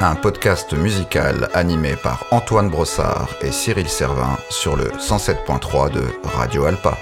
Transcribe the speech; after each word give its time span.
Un 0.00 0.14
podcast 0.14 0.72
musical 0.72 1.50
animé 1.52 1.94
par 1.94 2.24
Antoine 2.30 2.70
Brossard 2.70 3.28
et 3.42 3.52
Cyril 3.52 3.86
Servin 3.86 4.38
sur 4.48 4.76
le 4.76 4.84
107.3 4.84 5.90
de 5.90 6.02
Radio 6.24 6.64
Alpa. 6.64 6.96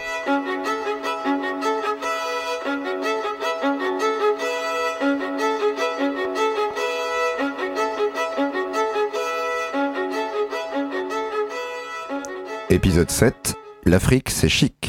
Épisode 12.68 13.10
7 13.10 13.54
L'Afrique 13.84 14.30
c'est 14.30 14.48
chic. 14.48 14.81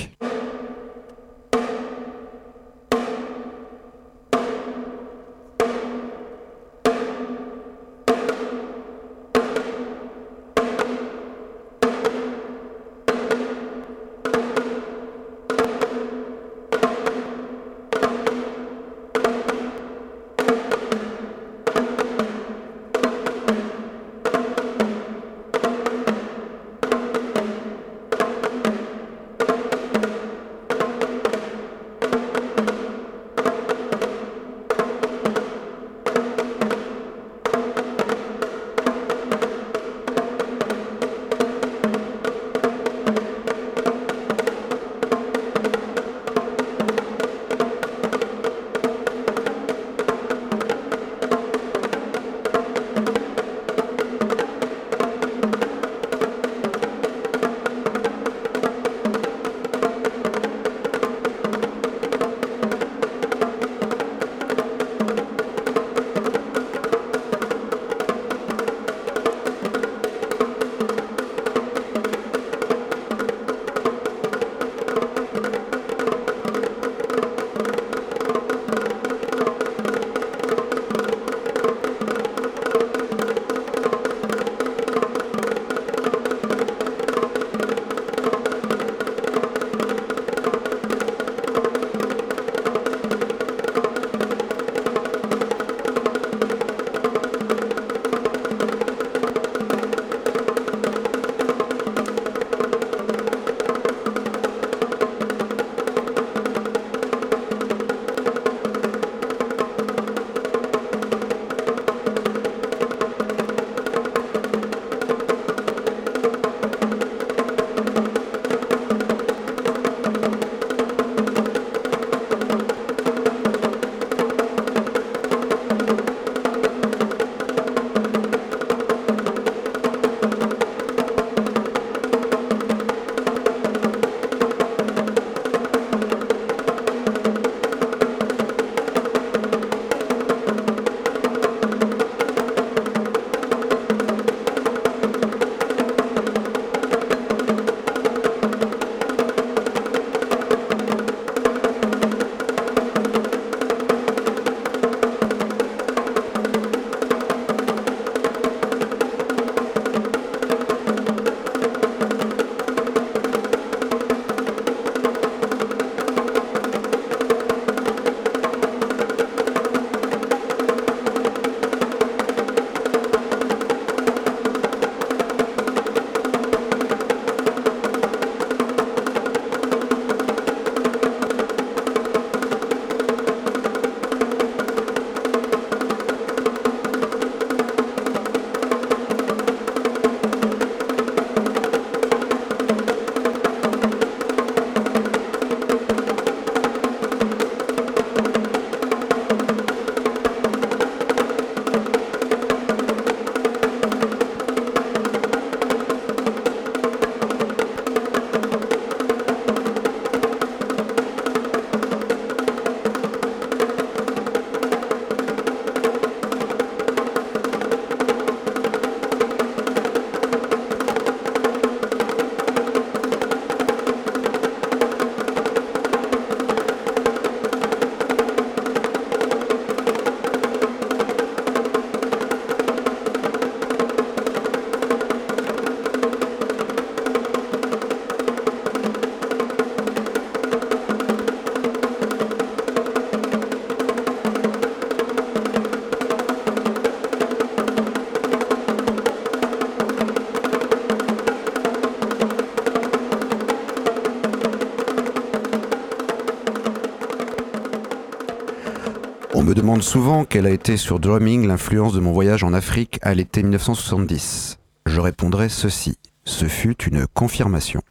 Souvent 259.94 260.26
quelle 260.26 260.48
a 260.48 260.50
été 260.50 260.76
sur 260.76 261.00
drumming 261.00 261.46
l'influence 261.46 261.94
de 261.94 262.00
mon 262.00 262.14
voyage 262.14 262.44
en 262.44 262.52
Afrique 262.52 262.98
à 263.04 263.14
l'été 263.14 263.44
1970. 263.44 264.58
Je 264.88 265.00
répondrai 265.00 265.50
ceci. 265.50 266.00
Ce 266.26 266.46
fut 266.46 266.84
une 266.86 267.06
confirmation. 267.06 267.84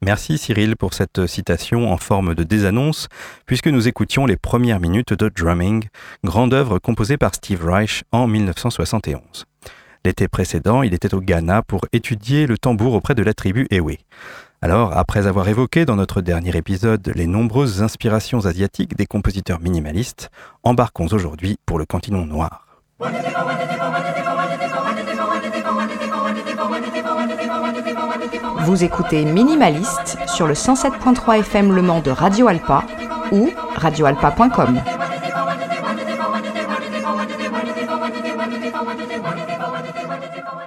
Merci 0.00 0.38
Cyril 0.38 0.76
pour 0.76 0.94
cette 0.94 1.26
citation 1.26 1.92
en 1.92 1.96
forme 1.96 2.36
de 2.36 2.44
désannonce, 2.44 3.08
puisque 3.44 3.66
nous 3.66 3.88
écoutions 3.88 4.24
les 4.24 4.36
premières 4.36 4.78
minutes 4.78 5.14
de 5.14 5.28
Drumming, 5.28 5.88
grande 6.22 6.54
œuvre 6.54 6.78
composée 6.78 7.16
par 7.16 7.34
Steve 7.34 7.66
Reich 7.66 8.04
en 8.12 8.28
1971. 8.28 9.20
L'été 10.04 10.28
précédent, 10.28 10.84
il 10.84 10.94
était 10.94 11.12
au 11.12 11.20
Ghana 11.20 11.62
pour 11.62 11.86
étudier 11.92 12.46
le 12.46 12.56
tambour 12.56 12.94
auprès 12.94 13.16
de 13.16 13.24
la 13.24 13.34
tribu 13.34 13.66
Ewe. 13.72 13.96
Alors, 14.60 14.96
après 14.96 15.28
avoir 15.28 15.48
évoqué 15.48 15.84
dans 15.84 15.94
notre 15.94 16.20
dernier 16.20 16.56
épisode 16.56 17.12
les 17.14 17.28
nombreuses 17.28 17.80
inspirations 17.80 18.44
asiatiques 18.44 18.96
des 18.96 19.06
compositeurs 19.06 19.60
minimalistes, 19.60 20.30
embarquons 20.64 21.06
aujourd'hui 21.12 21.58
pour 21.64 21.78
le 21.78 21.86
continent 21.86 22.26
noir. 22.26 22.66
Vous 28.62 28.82
écoutez 28.82 29.24
Minimaliste 29.24 30.18
sur 30.26 30.48
le 30.48 30.54
107.3 30.54 31.38
FM 31.38 31.72
Le 31.72 31.82
Mans 31.82 32.00
de 32.00 32.10
Radio 32.10 32.48
Alpa 32.48 32.84
ou 33.30 33.50
radioalpa.com. 33.76 34.80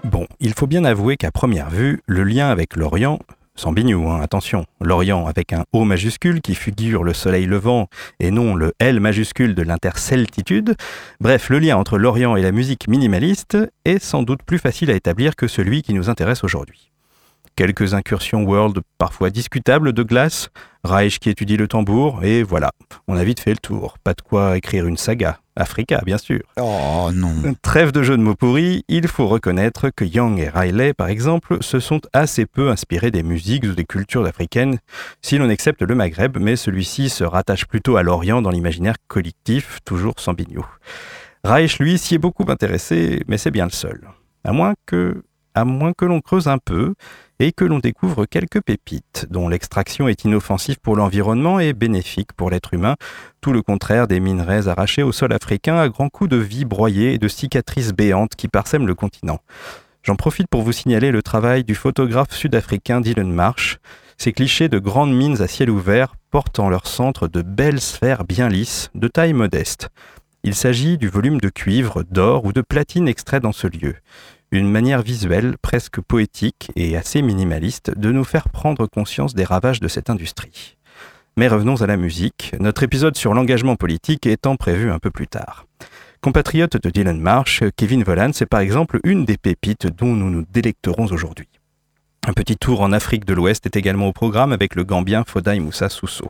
Bon, 0.05 0.27
il 0.39 0.53
faut 0.53 0.67
bien 0.67 0.85
avouer 0.85 1.17
qu'à 1.17 1.31
première 1.31 1.69
vue, 1.69 2.01
le 2.05 2.23
lien 2.23 2.49
avec 2.49 2.77
l'Orient, 2.77 3.19
sans 3.55 3.73
bignou, 3.73 4.09
hein, 4.09 4.21
attention, 4.21 4.65
l'Orient 4.79 5.27
avec 5.27 5.53
un 5.53 5.65
O 5.73 5.83
majuscule 5.83 6.41
qui 6.41 6.55
figure 6.55 7.03
le 7.03 7.13
soleil 7.13 7.45
levant 7.45 7.87
et 8.19 8.31
non 8.31 8.55
le 8.55 8.73
L 8.79 8.99
majuscule 8.99 9.55
de 9.55 9.61
l'interceltitude, 9.61 10.75
bref, 11.19 11.49
le 11.49 11.59
lien 11.59 11.77
entre 11.77 11.97
l'Orient 11.97 12.35
et 12.35 12.41
la 12.41 12.51
musique 12.51 12.87
minimaliste 12.87 13.57
est 13.85 13.99
sans 13.99 14.23
doute 14.23 14.43
plus 14.43 14.59
facile 14.59 14.89
à 14.89 14.95
établir 14.95 15.35
que 15.35 15.47
celui 15.47 15.81
qui 15.81 15.93
nous 15.93 16.09
intéresse 16.09 16.43
aujourd'hui. 16.43 16.91
Quelques 17.55 17.93
incursions 17.93 18.43
world 18.43 18.79
parfois 18.97 19.29
discutables 19.29 19.91
de 19.91 20.03
glace, 20.03 20.49
Reich 20.83 21.19
qui 21.19 21.29
étudie 21.29 21.57
le 21.57 21.67
tambour, 21.67 22.23
et 22.23 22.43
voilà, 22.43 22.71
on 23.07 23.15
a 23.15 23.23
vite 23.23 23.39
fait 23.39 23.51
le 23.51 23.57
tour. 23.57 23.97
Pas 24.03 24.13
de 24.13 24.21
quoi 24.21 24.57
écrire 24.57 24.87
une 24.87 24.97
saga. 24.97 25.39
Africa, 25.55 26.01
bien 26.05 26.17
sûr. 26.17 26.41
Oh 26.59 27.09
non. 27.13 27.53
Trêve 27.61 27.91
de 27.91 28.03
jeux 28.03 28.17
de 28.17 28.23
mots 28.23 28.35
pourris, 28.35 28.83
il 28.87 29.07
faut 29.07 29.27
reconnaître 29.27 29.89
que 29.89 30.05
Young 30.05 30.39
et 30.39 30.49
Riley, 30.49 30.93
par 30.93 31.07
exemple, 31.09 31.57
se 31.61 31.79
sont 31.79 32.01
assez 32.13 32.45
peu 32.45 32.69
inspirés 32.69 33.11
des 33.11 33.21
musiques 33.21 33.65
ou 33.65 33.73
des 33.73 33.85
cultures 33.85 34.25
africaines, 34.25 34.79
si 35.21 35.37
l'on 35.37 35.49
accepte 35.49 35.81
le 35.81 35.93
Maghreb, 35.93 36.37
mais 36.39 36.55
celui-ci 36.55 37.09
se 37.09 37.23
rattache 37.23 37.65
plutôt 37.65 37.97
à 37.97 38.03
l'Orient 38.03 38.41
dans 38.41 38.49
l'imaginaire 38.49 38.95
collectif, 39.07 39.79
toujours 39.85 40.19
sans 40.19 40.33
bignot. 40.33 40.65
Reich, 41.43 41.79
lui, 41.79 41.97
s'y 41.97 42.15
est 42.15 42.19
beaucoup 42.19 42.45
intéressé, 42.47 43.23
mais 43.27 43.37
c'est 43.37 43.51
bien 43.51 43.65
le 43.65 43.71
seul. 43.71 44.01
À 44.43 44.53
moins 44.53 44.73
que, 44.85 45.23
à 45.55 45.65
moins 45.65 45.93
que 45.93 46.05
l'on 46.05 46.21
creuse 46.21 46.47
un 46.47 46.57
peu 46.57 46.93
et 47.39 47.51
que 47.51 47.65
l'on 47.65 47.79
découvre 47.79 48.25
quelques 48.25 48.61
pépites, 48.61 49.25
dont 49.29 49.49
l'extraction 49.49 50.07
est 50.07 50.23
inoffensive 50.23 50.79
pour 50.79 50.95
l'environnement 50.95 51.59
et 51.59 51.73
bénéfique 51.73 52.33
pour 52.33 52.49
l'être 52.49 52.73
humain, 52.73 52.95
tout 53.41 53.51
le 53.51 53.61
contraire 53.61 54.07
des 54.07 54.19
minerais 54.19 54.67
arrachés 54.67 55.03
au 55.03 55.11
sol 55.11 55.33
africain 55.33 55.77
à 55.77 55.89
grands 55.89 56.09
coups 56.09 56.29
de 56.29 56.37
vie 56.37 56.65
broyée 56.65 57.13
et 57.13 57.17
de 57.17 57.27
cicatrices 57.27 57.93
béantes 57.93 58.35
qui 58.35 58.47
parsèment 58.47 58.87
le 58.87 58.95
continent. 58.95 59.39
J'en 60.03 60.15
profite 60.15 60.47
pour 60.47 60.61
vous 60.61 60.71
signaler 60.71 61.11
le 61.11 61.21
travail 61.21 61.63
du 61.63 61.75
photographe 61.75 62.31
sud-africain 62.31 63.01
Dylan 63.01 63.31
Marsh. 63.31 63.77
Ces 64.17 64.33
clichés 64.33 64.69
de 64.69 64.79
grandes 64.79 65.13
mines 65.13 65.41
à 65.41 65.47
ciel 65.47 65.69
ouvert 65.69 66.15
portent 66.31 66.59
en 66.59 66.69
leur 66.69 66.87
centre 66.87 67.27
de 67.27 67.41
belles 67.41 67.81
sphères 67.81 68.23
bien 68.23 68.49
lisses, 68.49 68.89
de 68.95 69.07
taille 69.07 69.33
modeste. 69.33 69.89
Il 70.43 70.55
s'agit 70.55 70.97
du 70.97 71.07
volume 71.07 71.39
de 71.39 71.49
cuivre, 71.49 72.03
d'or 72.03 72.45
ou 72.45 72.53
de 72.53 72.61
platine 72.61 73.07
extrait 73.07 73.39
dans 73.39 73.51
ce 73.51 73.67
lieu 73.67 73.95
une 74.51 74.69
manière 74.69 75.01
visuelle, 75.01 75.55
presque 75.61 76.01
poétique 76.01 76.71
et 76.75 76.97
assez 76.97 77.21
minimaliste 77.21 77.97
de 77.97 78.11
nous 78.11 78.25
faire 78.25 78.49
prendre 78.49 78.85
conscience 78.85 79.33
des 79.33 79.45
ravages 79.45 79.79
de 79.79 79.87
cette 79.87 80.09
industrie. 80.09 80.77
Mais 81.37 81.47
revenons 81.47 81.81
à 81.81 81.87
la 81.87 81.95
musique, 81.95 82.53
notre 82.59 82.83
épisode 82.83 83.15
sur 83.15 83.33
l'engagement 83.33 83.77
politique 83.77 84.27
étant 84.27 84.57
prévu 84.57 84.91
un 84.91 84.99
peu 84.99 85.09
plus 85.09 85.27
tard. 85.27 85.65
Compatriote 86.19 86.75
de 86.75 86.89
Dylan 86.89 87.19
Marsh, 87.19 87.63
Kevin 87.77 88.03
Volans 88.03 88.29
est 88.29 88.45
par 88.45 88.59
exemple 88.59 88.99
une 89.05 89.23
des 89.23 89.37
pépites 89.37 89.87
dont 89.87 90.13
nous 90.13 90.29
nous 90.29 90.45
délecterons 90.51 91.05
aujourd'hui. 91.05 91.47
Un 92.27 92.33
petit 92.33 92.57
tour 92.57 92.81
en 92.81 92.91
Afrique 92.91 93.25
de 93.25 93.33
l'Ouest 93.33 93.65
est 93.65 93.77
également 93.77 94.09
au 94.09 94.13
programme 94.13 94.51
avec 94.51 94.75
le 94.75 94.83
Gambien 94.83 95.23
Foday 95.25 95.59
Moussa 95.59 95.89
Sousso. 95.89 96.29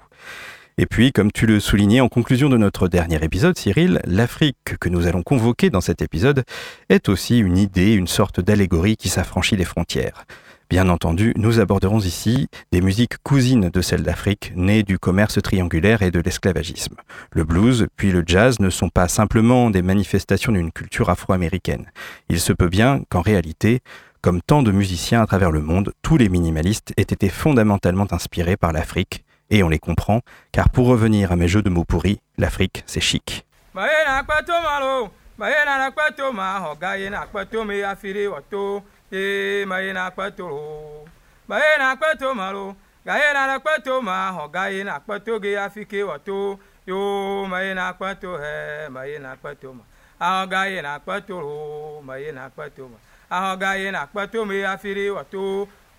Et 0.78 0.86
puis, 0.86 1.12
comme 1.12 1.32
tu 1.32 1.46
le 1.46 1.60
soulignais 1.60 2.02
en 2.02 2.08
conclusion 2.08 2.50
de 2.50 2.58
notre 2.58 2.88
dernier 2.88 3.24
épisode, 3.24 3.58
Cyril, 3.58 4.00
l'Afrique 4.06 4.78
que 4.80 4.90
nous 4.90 5.06
allons 5.06 5.22
convoquer 5.22 5.70
dans 5.70 5.82
cet 5.82 6.02
épisode 6.02 6.44
est 6.90 7.10
aussi 7.10 7.40
une 7.40 7.58
idée, 7.58 7.94
une 7.94 8.08
sorte 8.08 8.40
d'allégorie 8.40 8.96
qui 8.96 9.10
s'affranchit 9.10 9.58
des 9.58 9.66
frontières. 9.66 10.26
Bien 10.70 10.88
entendu, 10.88 11.34
nous 11.36 11.60
aborderons 11.60 12.00
ici 12.00 12.48
des 12.72 12.80
musiques 12.80 13.18
cousines 13.24 13.70
de 13.70 13.82
celles 13.82 14.04
d'Afrique, 14.04 14.54
nées 14.56 14.84
du 14.84 14.98
commerce 14.98 15.42
triangulaire 15.42 16.02
et 16.02 16.12
de 16.12 16.22
l'esclavagisme. 16.22 16.96
Le 17.34 17.44
blues 17.44 17.88
puis 17.98 18.14
le 18.14 18.24
jazz 18.26 18.62
ne 18.62 18.70
sont 18.70 18.88
pas 18.88 19.10
simplement 19.10 19.70
des 19.70 19.82
manifestations 19.82 20.54
d'une 20.54 20.72
culture 20.72 21.10
afro-américaine. 21.10 21.92
Il 22.30 22.40
se 22.40 22.54
peut 22.54 22.70
bien 22.70 23.04
qu'en 23.10 23.20
réalité, 23.20 23.82
comme 24.22 24.42
tant 24.42 24.64
de 24.64 24.72
musiciens 24.72 25.22
à 25.22 25.26
travers 25.26 25.52
le 25.52 25.62
monde, 25.62 25.92
tous 26.04 26.16
les 26.16 26.30
minimalistes 26.30 26.94
aient 26.96 27.02
été 27.02 27.28
fondamentalement 27.28 28.08
inspirés 28.12 28.56
par 28.56 28.72
l'Afrique 28.72 29.26
et 29.52 29.62
on 29.62 29.70
les 29.70 29.78
comprend, 29.80 30.22
car 30.52 30.70
pour 30.70 30.88
revenir 30.88 31.32
à 31.32 31.36
mes 31.36 31.48
jeux 31.48 31.62
de 31.62 31.70
mots 31.70 31.84
pourris, 31.84 32.20
l'Afrique, 32.40 32.84
c'est 32.88 33.02
chic. 33.02 33.46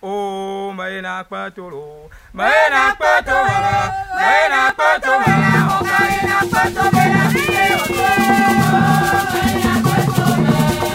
Oh, 0.05 0.73
maina 0.75 1.25
patoro, 1.31 2.11
maina 2.33 2.97
patoro, 2.99 3.45
maina 4.19 4.73
patoro, 4.77 5.23
oh, 5.23 5.85
maina 5.91 6.39
patoro, 6.51 6.91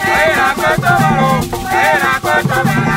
maina 0.07 0.47
patoro, 0.59 1.29
maina 1.71 2.19
patoro. 2.21 2.96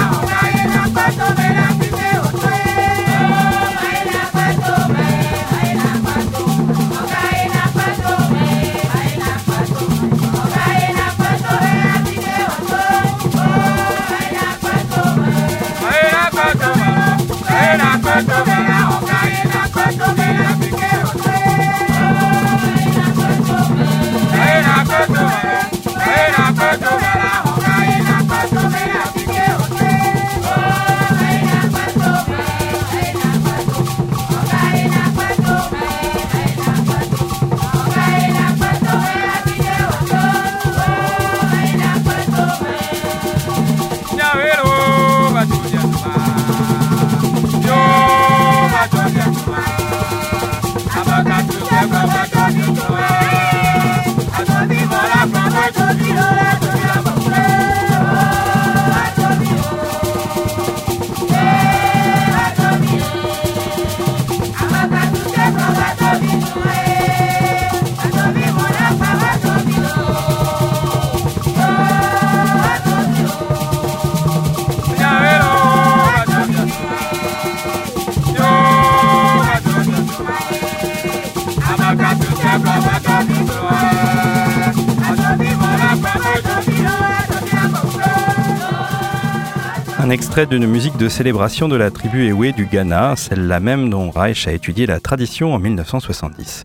Extrait 90.31 90.47
d'une 90.47 90.69
musique 90.69 90.97
de 90.97 91.09
célébration 91.09 91.69
de 91.69 91.75
la 91.75 91.91
tribu 91.91 92.29
Ewe 92.29 92.53
du 92.53 92.65
Ghana, 92.65 93.17
celle-là 93.17 93.59
même 93.59 93.91
dont 93.91 94.13
Reich 94.13 94.47
a 94.47 94.53
étudié 94.53 94.87
la 94.87 95.01
tradition 95.01 95.53
en 95.53 95.59
1970. 95.59 96.63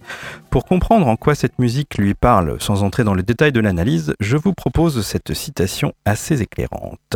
Pour 0.52 0.66
comprendre 0.66 1.08
en 1.08 1.16
quoi 1.16 1.34
cette 1.34 1.58
musique 1.58 1.98
lui 1.98 2.14
parle, 2.14 2.62
sans 2.62 2.84
entrer 2.84 3.04
dans 3.04 3.16
le 3.16 3.24
détail 3.24 3.52
de 3.52 3.60
l'analyse, 3.60 4.14
je 4.20 4.38
vous 4.38 4.54
propose 4.54 5.04
cette 5.04 5.34
citation 5.34 5.94
assez 6.06 6.44
éclairante. 6.44 7.16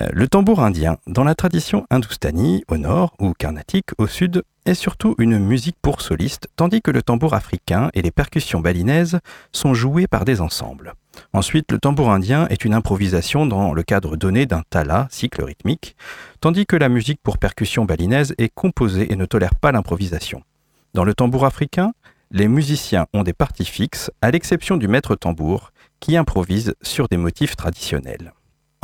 Euh, 0.00 0.06
le 0.12 0.28
tambour 0.28 0.60
indien, 0.60 0.98
dans 1.08 1.24
la 1.24 1.34
tradition 1.34 1.88
hindoustanie 1.90 2.62
au 2.68 2.76
nord 2.76 3.12
ou 3.18 3.32
carnatique 3.32 3.90
au 3.98 4.06
sud, 4.06 4.44
est 4.64 4.74
surtout 4.74 5.16
une 5.18 5.40
musique 5.40 5.76
pour 5.82 6.02
solistes, 6.02 6.46
tandis 6.54 6.82
que 6.82 6.92
le 6.92 7.02
tambour 7.02 7.34
africain 7.34 7.90
et 7.94 8.02
les 8.02 8.12
percussions 8.12 8.60
balinaises 8.60 9.18
sont 9.50 9.74
joués 9.74 10.06
par 10.06 10.24
des 10.24 10.40
ensembles. 10.40 10.94
Ensuite, 11.32 11.70
le 11.72 11.78
tambour 11.78 12.10
indien 12.10 12.46
est 12.48 12.64
une 12.64 12.74
improvisation 12.74 13.46
dans 13.46 13.72
le 13.72 13.82
cadre 13.82 14.16
donné 14.16 14.46
d'un 14.46 14.62
tala, 14.68 15.08
cycle 15.10 15.44
rythmique, 15.44 15.96
tandis 16.40 16.66
que 16.66 16.76
la 16.76 16.88
musique 16.88 17.20
pour 17.22 17.38
percussion 17.38 17.84
balinaise 17.84 18.34
est 18.38 18.52
composée 18.54 19.12
et 19.12 19.16
ne 19.16 19.26
tolère 19.26 19.54
pas 19.54 19.72
l'improvisation. 19.72 20.42
Dans 20.94 21.04
le 21.04 21.14
tambour 21.14 21.44
africain, 21.44 21.92
les 22.30 22.48
musiciens 22.48 23.06
ont 23.12 23.22
des 23.22 23.34
parties 23.34 23.64
fixes, 23.64 24.10
à 24.22 24.30
l'exception 24.30 24.76
du 24.76 24.88
maître 24.88 25.14
tambour, 25.14 25.72
qui 26.00 26.16
improvise 26.16 26.74
sur 26.82 27.08
des 27.08 27.16
motifs 27.16 27.56
traditionnels. 27.56 28.32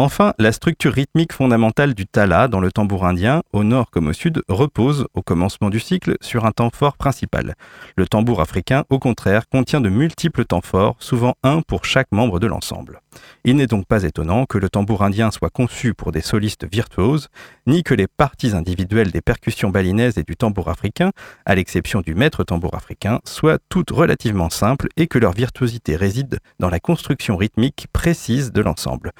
Enfin, 0.01 0.33
la 0.39 0.53
structure 0.53 0.93
rythmique 0.93 1.33
fondamentale 1.33 1.93
du 1.93 2.07
tala 2.07 2.47
dans 2.47 2.61
le 2.61 2.71
tambour 2.71 3.05
indien, 3.05 3.43
au 3.53 3.65
nord 3.65 3.91
comme 3.91 4.07
au 4.07 4.13
sud, 4.13 4.43
repose, 4.49 5.09
au 5.13 5.23
commencement 5.23 5.71
du 5.71 5.81
cycle, 5.81 6.17
sur 6.21 6.45
un 6.45 6.53
temps 6.53 6.71
fort 6.73 6.97
principal. 6.97 7.57
Le 7.97 8.07
tambour 8.07 8.41
africain, 8.41 8.85
au 8.91 9.01
contraire, 9.01 9.49
contient 9.49 9.81
de 9.81 9.89
multiples 9.89 10.45
temps 10.45 10.61
forts, 10.61 10.95
souvent 11.01 11.35
un 11.43 11.63
pour 11.63 11.85
chaque 11.85 12.13
membre 12.13 12.39
de 12.39 12.47
l'ensemble. 12.47 13.01
Il 13.43 13.57
n'est 13.57 13.67
donc 13.67 13.87
pas 13.87 14.05
étonnant 14.05 14.47
que 14.47 14.57
le 14.57 14.69
tambour 14.69 15.03
indien 15.03 15.33
soit 15.33 15.51
conçu 15.51 15.95
pour 15.95 16.13
des 16.13 16.21
solistes 16.21 16.71
virtuoses, 16.71 17.27
ni 17.67 17.83
que 17.83 17.95
les 17.95 18.07
parties 18.07 18.55
individuelles 18.55 19.11
des 19.11 19.21
percussions 19.21 19.71
balinaises 19.71 20.17
et 20.17 20.23
du 20.23 20.37
tambour 20.37 20.69
africain, 20.69 21.11
à 21.45 21.57
l'exception 21.57 22.03
du 22.03 22.15
maître 22.15 22.45
tambour 22.45 22.77
africain, 22.77 23.19
soient 23.25 23.59
toutes 23.69 23.91
relativement 23.91 24.49
simples 24.49 24.87
et 24.97 25.09
que 25.09 25.19
leur 25.19 25.33
virtuosité 25.33 25.97
réside 25.97 26.39
dans 26.61 26.71
la 26.71 26.79
construction 26.79 27.37
rythmique 27.37 27.89
précise 27.93 28.53
de 28.53 28.61
l'ensemble. 28.61 29.11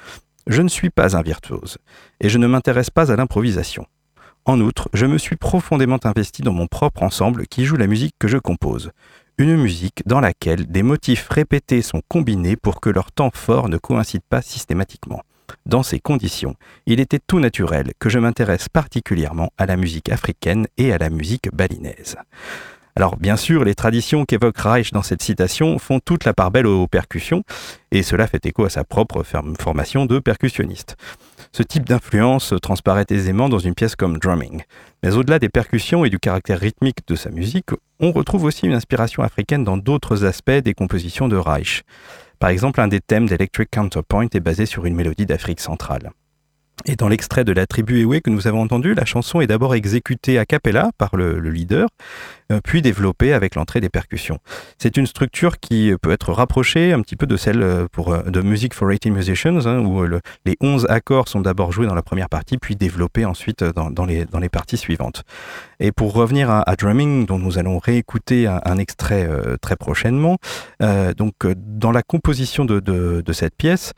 Je 0.49 0.63
ne 0.63 0.67
suis 0.67 0.89
pas 0.89 1.15
un 1.15 1.21
virtuose, 1.21 1.77
et 2.19 2.27
je 2.27 2.39
ne 2.39 2.47
m'intéresse 2.47 2.89
pas 2.89 3.11
à 3.11 3.15
l'improvisation. 3.15 3.85
En 4.45 4.59
outre, 4.61 4.89
je 4.95 5.05
me 5.05 5.19
suis 5.19 5.35
profondément 5.35 5.99
investi 6.03 6.41
dans 6.41 6.53
mon 6.53 6.65
propre 6.65 7.03
ensemble 7.03 7.45
qui 7.45 7.65
joue 7.65 7.75
la 7.75 7.85
musique 7.85 8.15
que 8.17 8.27
je 8.27 8.39
compose. 8.39 8.89
Une 9.37 9.55
musique 9.55 10.01
dans 10.07 10.19
laquelle 10.19 10.65
des 10.65 10.81
motifs 10.81 11.29
répétés 11.29 11.83
sont 11.83 12.01
combinés 12.07 12.55
pour 12.55 12.81
que 12.81 12.89
leur 12.89 13.11
temps 13.11 13.29
fort 13.31 13.69
ne 13.69 13.77
coïncide 13.77 14.23
pas 14.27 14.41
systématiquement. 14.41 15.21
Dans 15.67 15.83
ces 15.83 15.99
conditions, 15.99 16.55
il 16.87 16.99
était 16.99 17.19
tout 17.19 17.39
naturel 17.39 17.91
que 17.99 18.09
je 18.09 18.17
m'intéresse 18.17 18.69
particulièrement 18.69 19.51
à 19.59 19.67
la 19.67 19.77
musique 19.77 20.09
africaine 20.09 20.65
et 20.77 20.91
à 20.91 20.97
la 20.97 21.11
musique 21.11 21.53
balinaise. 21.53 22.17
Alors 22.99 23.15
bien 23.15 23.37
sûr, 23.37 23.63
les 23.63 23.75
traditions 23.75 24.25
qu'évoque 24.25 24.57
Reich 24.57 24.91
dans 24.91 25.03
cette 25.03 25.23
citation 25.23 25.79
font 25.79 26.01
toute 26.01 26.25
la 26.25 26.33
part 26.33 26.51
belle 26.51 26.67
aux 26.67 26.85
percussions, 26.85 27.43
et 27.91 28.03
cela 28.03 28.27
fait 28.27 28.45
écho 28.45 28.65
à 28.65 28.69
sa 28.69 28.83
propre 28.83 29.23
formation 29.23 30.05
de 30.05 30.19
percussionniste. 30.19 30.97
Ce 31.53 31.63
type 31.63 31.87
d'influence 31.87 32.53
transparaît 32.61 33.05
aisément 33.09 33.47
dans 33.47 33.57
une 33.57 33.73
pièce 33.73 33.95
comme 33.95 34.17
Drumming. 34.17 34.63
Mais 35.01 35.15
au-delà 35.15 35.39
des 35.39 35.47
percussions 35.47 36.03
et 36.03 36.09
du 36.09 36.19
caractère 36.19 36.59
rythmique 36.59 37.07
de 37.07 37.15
sa 37.15 37.29
musique, 37.29 37.69
on 38.01 38.11
retrouve 38.11 38.43
aussi 38.43 38.65
une 38.65 38.73
inspiration 38.73 39.23
africaine 39.23 39.63
dans 39.63 39.77
d'autres 39.77 40.25
aspects 40.25 40.51
des 40.51 40.73
compositions 40.73 41.29
de 41.29 41.37
Reich. 41.37 41.83
Par 42.37 42.49
exemple, 42.49 42.81
un 42.81 42.89
des 42.89 42.99
thèmes 42.99 43.27
d'Electric 43.29 43.69
Counterpoint 43.71 44.27
est 44.33 44.41
basé 44.41 44.65
sur 44.65 44.85
une 44.85 44.95
mélodie 44.95 45.25
d'Afrique 45.25 45.61
centrale. 45.61 46.11
Et 46.85 46.95
dans 46.95 47.09
l'extrait 47.09 47.43
de 47.43 47.51
la 47.51 47.67
tribu 47.67 48.01
Ewe 48.01 48.21
que 48.21 48.29
nous 48.29 48.47
avons 48.47 48.61
entendu, 48.61 48.93
la 48.93 49.05
chanson 49.05 49.41
est 49.41 49.47
d'abord 49.47 49.75
exécutée 49.75 50.39
a 50.39 50.45
cappella 50.45 50.91
par 50.97 51.15
le, 51.15 51.39
leader, 51.39 51.89
euh, 52.51 52.61
puis 52.63 52.81
développée 52.81 53.33
avec 53.33 53.55
l'entrée 53.55 53.81
des 53.81 53.89
percussions. 53.89 54.39
C'est 54.77 54.95
une 54.95 55.05
structure 55.05 55.59
qui 55.59 55.91
peut 56.01 56.11
être 56.11 56.31
rapprochée 56.31 56.93
un 56.93 57.01
petit 57.01 57.17
peu 57.17 57.27
de 57.27 57.35
celle 57.35 57.61
euh, 57.61 57.87
pour, 57.91 58.13
euh, 58.13 58.23
de 58.23 58.41
Music 58.41 58.73
for 58.73 58.89
18 58.89 59.11
Musicians, 59.11 59.65
hein, 59.65 59.79
où 59.79 60.05
les 60.45 60.57
11 60.61 60.87
accords 60.89 61.27
sont 61.27 61.41
d'abord 61.41 61.71
joués 61.71 61.85
dans 61.85 61.95
la 61.95 62.01
première 62.01 62.29
partie, 62.29 62.57
puis 62.57 62.75
développés 62.75 63.25
ensuite 63.25 63.63
dans, 63.63 64.05
les, 64.05 64.25
dans 64.25 64.39
les 64.39 64.49
parties 64.49 64.77
suivantes. 64.77 65.23
Et 65.81 65.91
pour 65.91 66.13
revenir 66.13 66.49
à, 66.49 66.75
Drumming, 66.77 67.25
dont 67.25 67.39
nous 67.39 67.57
allons 67.57 67.77
réécouter 67.77 68.47
un, 68.47 68.77
extrait 68.77 69.29
très 69.61 69.75
prochainement, 69.75 70.37
donc 71.17 71.33
dans 71.45 71.91
la 71.91 72.01
composition 72.01 72.65
de, 72.65 72.79
de, 72.79 73.33
cette 73.33 73.55
pièce, 73.55 73.93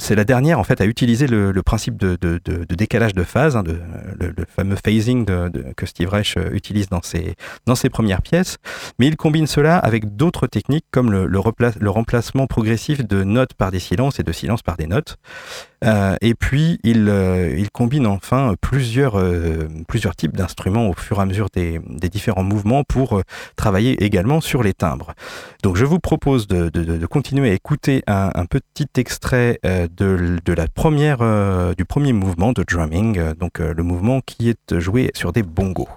c'est 0.00 0.16
la 0.16 0.24
dernière 0.24 0.58
en 0.58 0.64
fait 0.64 0.80
à 0.80 0.86
utiliser 0.86 1.26
le, 1.26 1.52
principe 1.62 1.96
de, 1.96 2.18
décalage 2.74 3.14
de 3.14 3.22
phase, 3.22 3.56
hein, 3.56 3.62
le, 3.64 4.34
fameux 4.48 4.76
phasing 4.76 5.24
que 5.76 5.86
Steve 5.86 6.08
Reich 6.08 6.36
euh, 6.36 6.50
utilise 6.52 6.88
dans 6.88 7.02
ses, 7.02 7.88
premières 7.90 8.22
pièces, 8.22 8.58
mais 8.98 9.06
il 9.06 9.16
combine 9.16 9.46
cela 9.46 9.78
avec 9.78 10.16
d'autres 10.16 10.46
techniques 10.46 10.86
comme 10.90 11.12
le, 11.12 11.88
remplacement 11.90 12.46
progressif 12.46 13.06
de 13.06 13.22
notes 13.22 13.54
par 13.54 13.70
des 13.70 13.78
silences 13.78 14.18
et 14.18 14.22
de 14.22 14.32
silences 14.32 14.62
par 14.62 14.76
des 14.76 14.86
notes. 14.86 15.16
Euh, 15.84 16.16
et 16.20 16.34
puis 16.34 16.78
il, 16.84 17.08
euh, 17.08 17.64
combine 17.72 18.06
enfin 18.06 18.54
plusieurs 18.60 19.16
types 20.16 20.36
d'instruments 20.36 20.88
au 20.88 20.94
fur 20.94 21.18
et 21.18 21.22
à 21.22 21.26
mesure 21.26 21.48
des, 21.52 21.80
différents 22.08 22.44
mouvements 22.44 22.84
pour 22.84 23.22
travailler 23.56 24.02
également 24.04 24.40
sur 24.40 24.62
les 24.62 24.74
timbres. 24.74 25.14
Donc 25.62 25.76
je 25.76 25.84
vous 25.84 25.98
propose 25.98 26.46
de, 26.46 27.06
continuer 27.06 27.50
à 27.50 27.54
écouter 27.54 28.02
un 28.06 28.46
petit 28.46 28.88
extrait 28.96 29.51
euh, 29.64 29.88
de, 29.96 30.52
la 30.52 30.66
première, 30.68 31.18
euh, 31.20 31.74
du 31.74 31.84
premier 31.84 32.12
mouvement 32.12 32.52
de 32.52 32.62
drumming, 32.62 33.18
euh, 33.18 33.34
donc 33.34 33.58
le 33.58 33.82
mouvement 33.82 34.20
qui 34.20 34.48
est 34.48 34.78
joué 34.78 35.10
sur 35.14 35.32
des 35.32 35.42
bongos. 35.42 35.88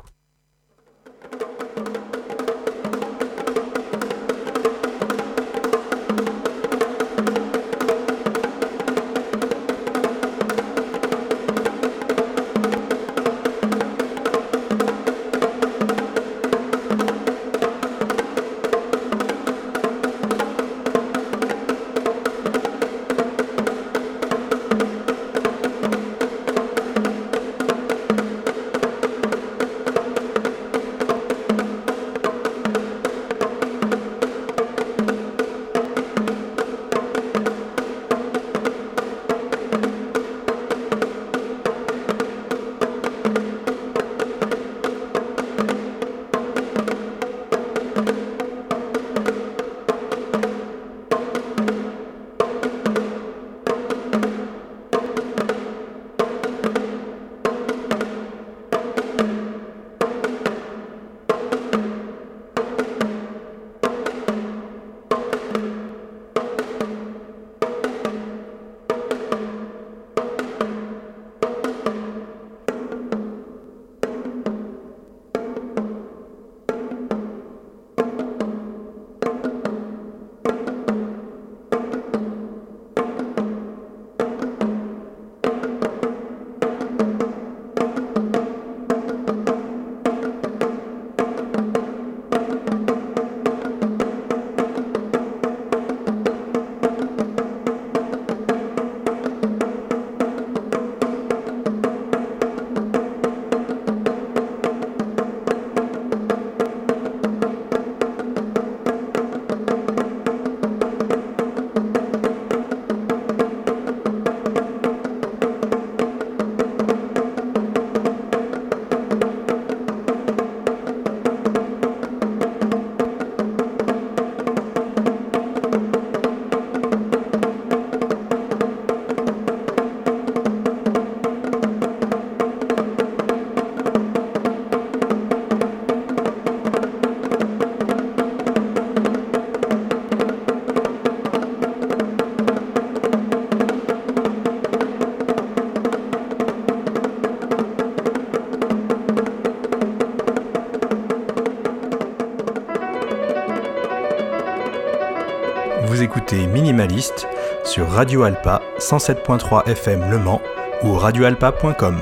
Radio 157.96 158.24
Alpa 158.24 158.62
107.3 158.78 159.70
FM 159.70 160.12
Le 160.12 160.20
Mans 160.20 160.42
ou 160.84 160.96
radioalpa.com. 160.96 161.98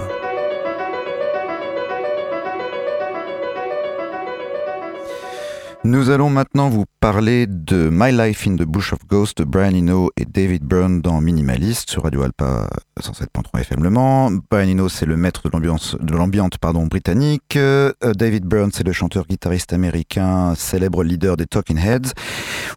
Nous 5.84 6.10
allons 6.10 6.32
maintenant 6.32 6.70
vous 6.70 6.86
parler 7.04 7.48
de 7.48 7.90
My 7.92 8.14
Life 8.14 8.48
in 8.48 8.56
the 8.56 8.64
Bush 8.64 8.94
of 8.94 9.00
Ghosts 9.10 9.40
de 9.40 9.44
Brian 9.44 9.76
Eno 9.76 10.10
et 10.16 10.24
David 10.24 10.64
Byrne 10.64 11.02
dans 11.02 11.20
Minimalist 11.20 11.90
sur 11.90 12.04
Radio 12.04 12.22
Alpa 12.22 12.70
107.3 12.98 13.60
FM 13.60 13.84
Le 13.84 13.90
Mans. 13.90 14.32
Brian 14.50 14.70
Eno, 14.70 14.88
c'est 14.88 15.06
le 15.06 15.18
maître 15.18 15.50
de 15.50 16.16
l'ambiance, 16.16 16.58
pardon, 16.62 16.86
britannique. 16.86 17.58
Euh, 17.58 17.92
David 18.16 18.46
Byrne, 18.46 18.70
c'est 18.74 18.86
le 18.86 18.94
chanteur-guitariste 18.94 19.74
américain, 19.74 20.54
célèbre 20.56 21.04
leader 21.04 21.36
des 21.36 21.46
Talking 21.46 21.78
Heads. 21.78 22.14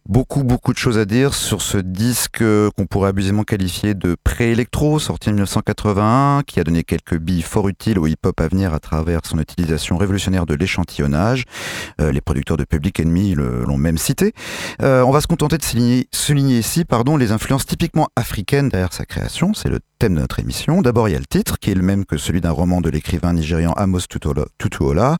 Beaucoup, 0.09 0.43
beaucoup 0.43 0.73
de 0.73 0.77
choses 0.77 0.97
à 0.97 1.05
dire 1.05 1.33
sur 1.33 1.61
ce 1.61 1.77
disque 1.77 2.43
qu'on 2.75 2.85
pourrait 2.85 3.09
abusément 3.09 3.43
qualifier 3.43 3.93
de 3.93 4.17
pré-électro, 4.21 4.99
sorti 4.99 5.29
en 5.29 5.33
1981, 5.33 6.43
qui 6.45 6.59
a 6.59 6.65
donné 6.65 6.83
quelques 6.83 7.17
billes 7.17 7.43
fort 7.43 7.69
utiles 7.69 7.97
au 7.97 8.07
hip-hop 8.07 8.41
à 8.41 8.49
venir 8.49 8.73
à 8.73 8.79
travers 8.79 9.21
son 9.23 9.39
utilisation 9.39 9.95
révolutionnaire 9.95 10.45
de 10.45 10.53
l'échantillonnage. 10.53 11.45
Euh, 12.01 12.11
les 12.11 12.19
producteurs 12.19 12.57
de 12.57 12.65
Public 12.65 12.99
Enemy 12.99 13.35
l'ont 13.35 13.77
même 13.77 13.97
cité. 13.97 14.16
Euh, 14.81 15.01
on 15.03 15.11
va 15.11 15.21
se 15.21 15.27
contenter 15.27 15.57
de 15.57 15.63
souligner, 16.11 16.59
ici 16.59 16.85
pardon, 16.85 17.17
les 17.17 17.31
influences 17.31 17.65
typiquement 17.65 18.09
africaines 18.15 18.69
derrière 18.69 18.93
sa 18.93 19.05
création. 19.05 19.53
C'est 19.53 19.69
le 19.69 19.79
thème 19.97 20.15
de 20.15 20.19
notre 20.19 20.39
émission. 20.39 20.81
D'abord, 20.81 21.09
il 21.09 21.13
y 21.13 21.15
a 21.15 21.19
le 21.19 21.25
titre, 21.25 21.57
qui 21.59 21.71
est 21.71 21.75
le 21.75 21.81
même 21.81 22.05
que 22.05 22.17
celui 22.17 22.39
d'un 22.39 22.51
roman 22.51 22.81
de 22.81 22.89
l'écrivain 22.89 23.33
nigérian 23.33 23.73
Amos 23.73 24.01
Tutuola. 24.07 25.17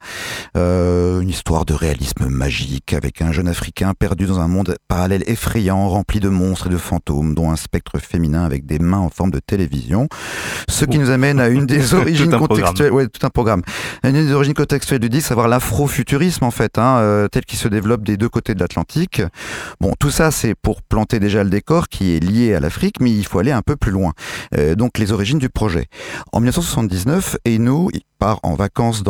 Euh, 0.55 1.19
une 1.19 1.29
histoire 1.29 1.65
de 1.65 1.73
réalisme 1.73 2.27
magique 2.27 2.93
avec 2.93 3.21
un 3.21 3.31
jeune 3.31 3.47
Africain 3.47 3.93
perdu 3.97 4.25
dans 4.25 4.39
un 4.39 4.47
monde 4.47 4.75
parallèle 4.87 5.23
effrayant, 5.27 5.89
rempli 5.89 6.19
de 6.19 6.29
monstres 6.29 6.67
et 6.67 6.69
de 6.69 6.77
fantômes, 6.77 7.33
dont 7.33 7.51
un 7.51 7.55
spectre 7.55 7.99
féminin 7.99 8.43
avec 8.43 8.65
des 8.65 8.79
mains 8.79 8.99
en 8.99 9.09
forme 9.09 9.31
de 9.31 9.39
télévision. 9.39 10.07
Ce 10.69 10.85
qui 10.85 10.99
nous 10.99 11.09
amène 11.09 11.39
à 11.39 11.47
une 11.47 11.65
des 11.67 11.93
origines 11.93 12.31
contextuelles, 12.31 12.91
ouais, 12.91 13.07
tout 13.07 13.25
un 13.25 13.29
programme. 13.29 13.63
Une 14.03 14.13
des 14.13 14.31
origines 14.31 14.53
contextuelles 14.53 14.99
du 14.99 15.09
disque, 15.09 15.27
savoir 15.27 15.47
l'afrofuturisme 15.47 16.45
en 16.45 16.51
fait, 16.51 16.77
hein, 16.77 16.97
euh, 16.99 17.27
tel 17.27 17.45
qu'il 17.45 17.57
se 17.57 17.67
développe 17.67 18.03
des 18.03 18.17
deux 18.17 18.29
côtés 18.29 18.53
de 18.53 18.59
l'Atlantique. 18.59 19.21
Bon, 19.79 19.93
tout 19.99 20.11
ça, 20.11 20.31
c'est 20.31 20.53
pour 20.55 20.81
planter 20.83 21.19
déjà 21.19 21.43
le 21.43 21.49
décor 21.49 21.87
qui 21.87 22.15
est 22.15 22.19
lié 22.19 22.53
à 22.53 22.59
l'Afrique, 22.59 22.99
mais 22.99 23.11
il 23.11 23.25
faut 23.25 23.39
aller 23.39 23.51
un 23.51 23.61
peu 23.61 23.75
plus 23.75 23.91
loin. 23.91 24.13
Euh, 24.55 24.66
donc 24.75 24.97
les 24.97 25.11
origines 25.11 25.39
du 25.39 25.49
projet. 25.49 25.87
En 26.31 26.39
1979, 26.39 27.37
Eno 27.45 27.89
part 28.19 28.39
en 28.43 28.55
vacances 28.55 29.03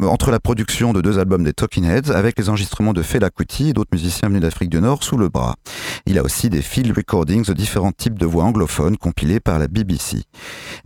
entre 0.00 0.30
la 0.30 0.38
production 0.38 0.92
de 0.92 1.00
deux 1.00 1.18
albums 1.18 1.42
des 1.42 1.52
Talking 1.52 1.84
Heads 1.84 2.12
avec 2.12 2.38
les 2.38 2.48
enregistrements 2.48 2.92
de 2.92 3.02
Fela 3.02 3.30
Kuti 3.30 3.70
et 3.70 3.72
d'autres 3.72 3.90
musiciens 3.92 4.28
venus 4.28 4.42
d'Afrique 4.42 4.70
du 4.70 4.80
Nord 4.80 5.02
sous 5.02 5.16
le 5.16 5.28
bras. 5.28 5.56
Il 6.06 6.18
a 6.18 6.22
aussi 6.22 6.48
des 6.48 6.62
field 6.62 6.96
recordings 6.96 7.44
de 7.44 7.52
différents 7.52 7.92
types 7.92 8.18
de 8.18 8.26
voix 8.26 8.44
anglophones 8.44 8.96
compilés 8.96 9.40
par 9.40 9.58
la 9.58 9.66
BBC. 9.66 10.22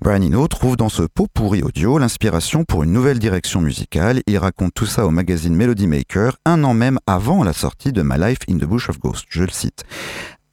Brian 0.01 0.23
Eno 0.23 0.49
trouve 0.49 0.77
dans 0.77 0.88
ce 0.88 1.03
pot 1.03 1.29
pourri 1.33 1.62
audio 1.62 1.99
l'inspiration 1.99 2.64
pour 2.64 2.85
une 2.85 2.92
nouvelle 2.92 3.18
direction 3.18 3.61
musicale. 3.61 4.23
Il 4.27 4.38
raconte 4.38 4.73
tout 4.75 4.87
ça 4.87 5.07
au 5.07 5.11
magazine 5.11 5.55
Melody 5.55 5.87
Maker 5.87 6.37
un 6.47 6.64
an 6.64 6.73
même 6.73 6.99
avant 7.07 7.44
la 7.44 7.53
sortie 7.53 7.92
de 7.92 8.03
My 8.03 8.18
Life 8.18 8.38
in 8.49 8.57
the 8.57 8.64
Bush 8.64 8.88
of 8.88 8.99
Ghosts. 8.99 9.27
Je 9.29 9.42
le 9.42 9.51
cite. 9.51 9.85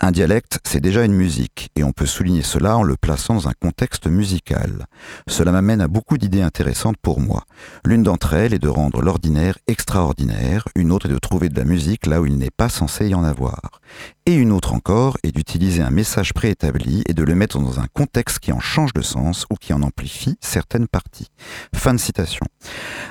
Un 0.02 0.12
dialecte, 0.12 0.60
c'est 0.64 0.80
déjà 0.80 1.04
une 1.04 1.14
musique, 1.14 1.72
et 1.76 1.84
on 1.84 1.92
peut 1.92 2.06
souligner 2.06 2.42
cela 2.42 2.78
en 2.78 2.84
le 2.84 2.96
plaçant 2.96 3.34
dans 3.34 3.50
un 3.50 3.54
contexte 3.60 4.08
musical. 4.08 4.86
Cela 5.28 5.52
m'amène 5.52 5.82
à 5.82 5.90
beaucoup 5.90 6.18
d'idées 6.18 6.42
intéressantes 6.42 6.96
pour 7.02 7.20
moi. 7.20 7.44
L'une 7.84 8.04
d'entre 8.04 8.34
elles 8.34 8.54
est 8.54 8.60
de 8.60 8.70
rendre 8.70 9.02
l'ordinaire 9.02 9.58
extraordinaire, 9.68 10.64
une 10.76 10.94
autre 10.94 11.08
est 11.08 11.14
de 11.14 11.18
trouver 11.18 11.50
de 11.50 11.60
la 11.60 11.66
musique 11.66 12.06
là 12.06 12.22
où 12.22 12.26
il 12.26 12.38
n'est 12.38 12.50
pas 12.50 12.70
censé 12.70 13.10
y 13.10 13.14
en 13.14 13.26
avoir. 13.26 13.82
Et 14.26 14.36
une 14.36 14.54
autre 14.54 14.74
encore 14.74 15.18
est 15.24 15.34
d'utiliser 15.34 15.82
un 15.82 15.90
message 15.90 16.34
préétabli 16.34 17.04
et 17.10 17.14
de 17.14 17.24
le 17.24 17.36
mettre 17.36 17.60
dans 17.60 17.82
un 17.82 17.88
contexte 17.94 18.40
qui 18.40 18.54
en 18.54 18.62
change 18.62 18.94
de 18.94 19.02
sens 19.02 19.46
ou 19.50 19.56
qui 19.56 19.74
en 19.74 19.82
amplifie 19.82 20.38
certaines 20.40 20.88
parties. 20.88 21.28
Fin 21.76 21.94
de 21.94 22.00
citation. 22.00 22.46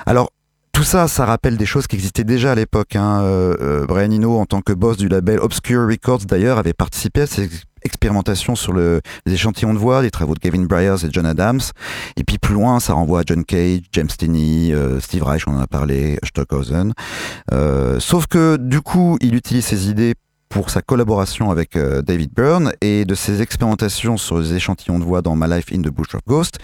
Alors, 0.07 0.31
tout 0.79 0.85
ça, 0.85 1.09
ça 1.09 1.25
rappelle 1.25 1.57
des 1.57 1.65
choses 1.65 1.87
qui 1.87 1.97
existaient 1.97 2.23
déjà 2.23 2.53
à 2.53 2.55
l'époque. 2.55 2.95
Hein. 2.95 3.19
Euh, 3.23 3.57
euh, 3.59 3.85
Brian 3.85 4.13
Eno, 4.13 4.37
en 4.37 4.45
tant 4.45 4.61
que 4.61 4.71
boss 4.71 4.95
du 4.95 5.09
label 5.09 5.37
Obscure 5.39 5.85
Records, 5.85 6.19
d'ailleurs, 6.19 6.57
avait 6.57 6.71
participé 6.71 7.23
à 7.23 7.27
ces 7.27 7.49
expérimentations 7.81 8.55
sur 8.55 8.71
le, 8.71 9.01
les 9.25 9.33
échantillons 9.33 9.73
de 9.73 9.77
voix, 9.77 10.01
des 10.01 10.09
travaux 10.09 10.35
de 10.35 10.39
Gavin 10.39 10.63
Bryars 10.63 11.03
et 11.03 11.09
John 11.11 11.25
Adams. 11.25 11.59
Et 12.15 12.23
puis 12.23 12.37
plus 12.37 12.53
loin, 12.53 12.79
ça 12.79 12.93
renvoie 12.93 13.19
à 13.19 13.23
John 13.25 13.43
Cage, 13.43 13.81
James 13.91 14.07
Tinney, 14.07 14.71
euh, 14.71 15.01
Steve 15.01 15.23
Reich, 15.23 15.45
on 15.47 15.57
en 15.57 15.59
a 15.59 15.67
parlé, 15.67 16.17
Stockhausen. 16.23 16.93
sauf 17.99 18.27
que 18.27 18.55
du 18.55 18.79
coup, 18.79 19.17
il 19.19 19.35
utilise 19.35 19.65
ces 19.65 19.89
idées 19.89 20.15
pour 20.49 20.71
sa 20.71 20.81
collaboration 20.81 21.51
avec 21.51 21.75
euh, 21.75 22.01
David 22.01 22.31
Byrne 22.33 22.73
et 22.81 23.05
de 23.05 23.15
ses 23.15 23.41
expérimentations 23.41 24.17
sur 24.17 24.39
les 24.39 24.55
échantillons 24.55 24.99
de 24.99 25.03
voix 25.03 25.21
dans 25.21 25.35
My 25.35 25.47
Life 25.47 25.67
in 25.71 25.81
the 25.81 25.89
Bush 25.89 26.15
of 26.15 26.21
Ghost, 26.27 26.57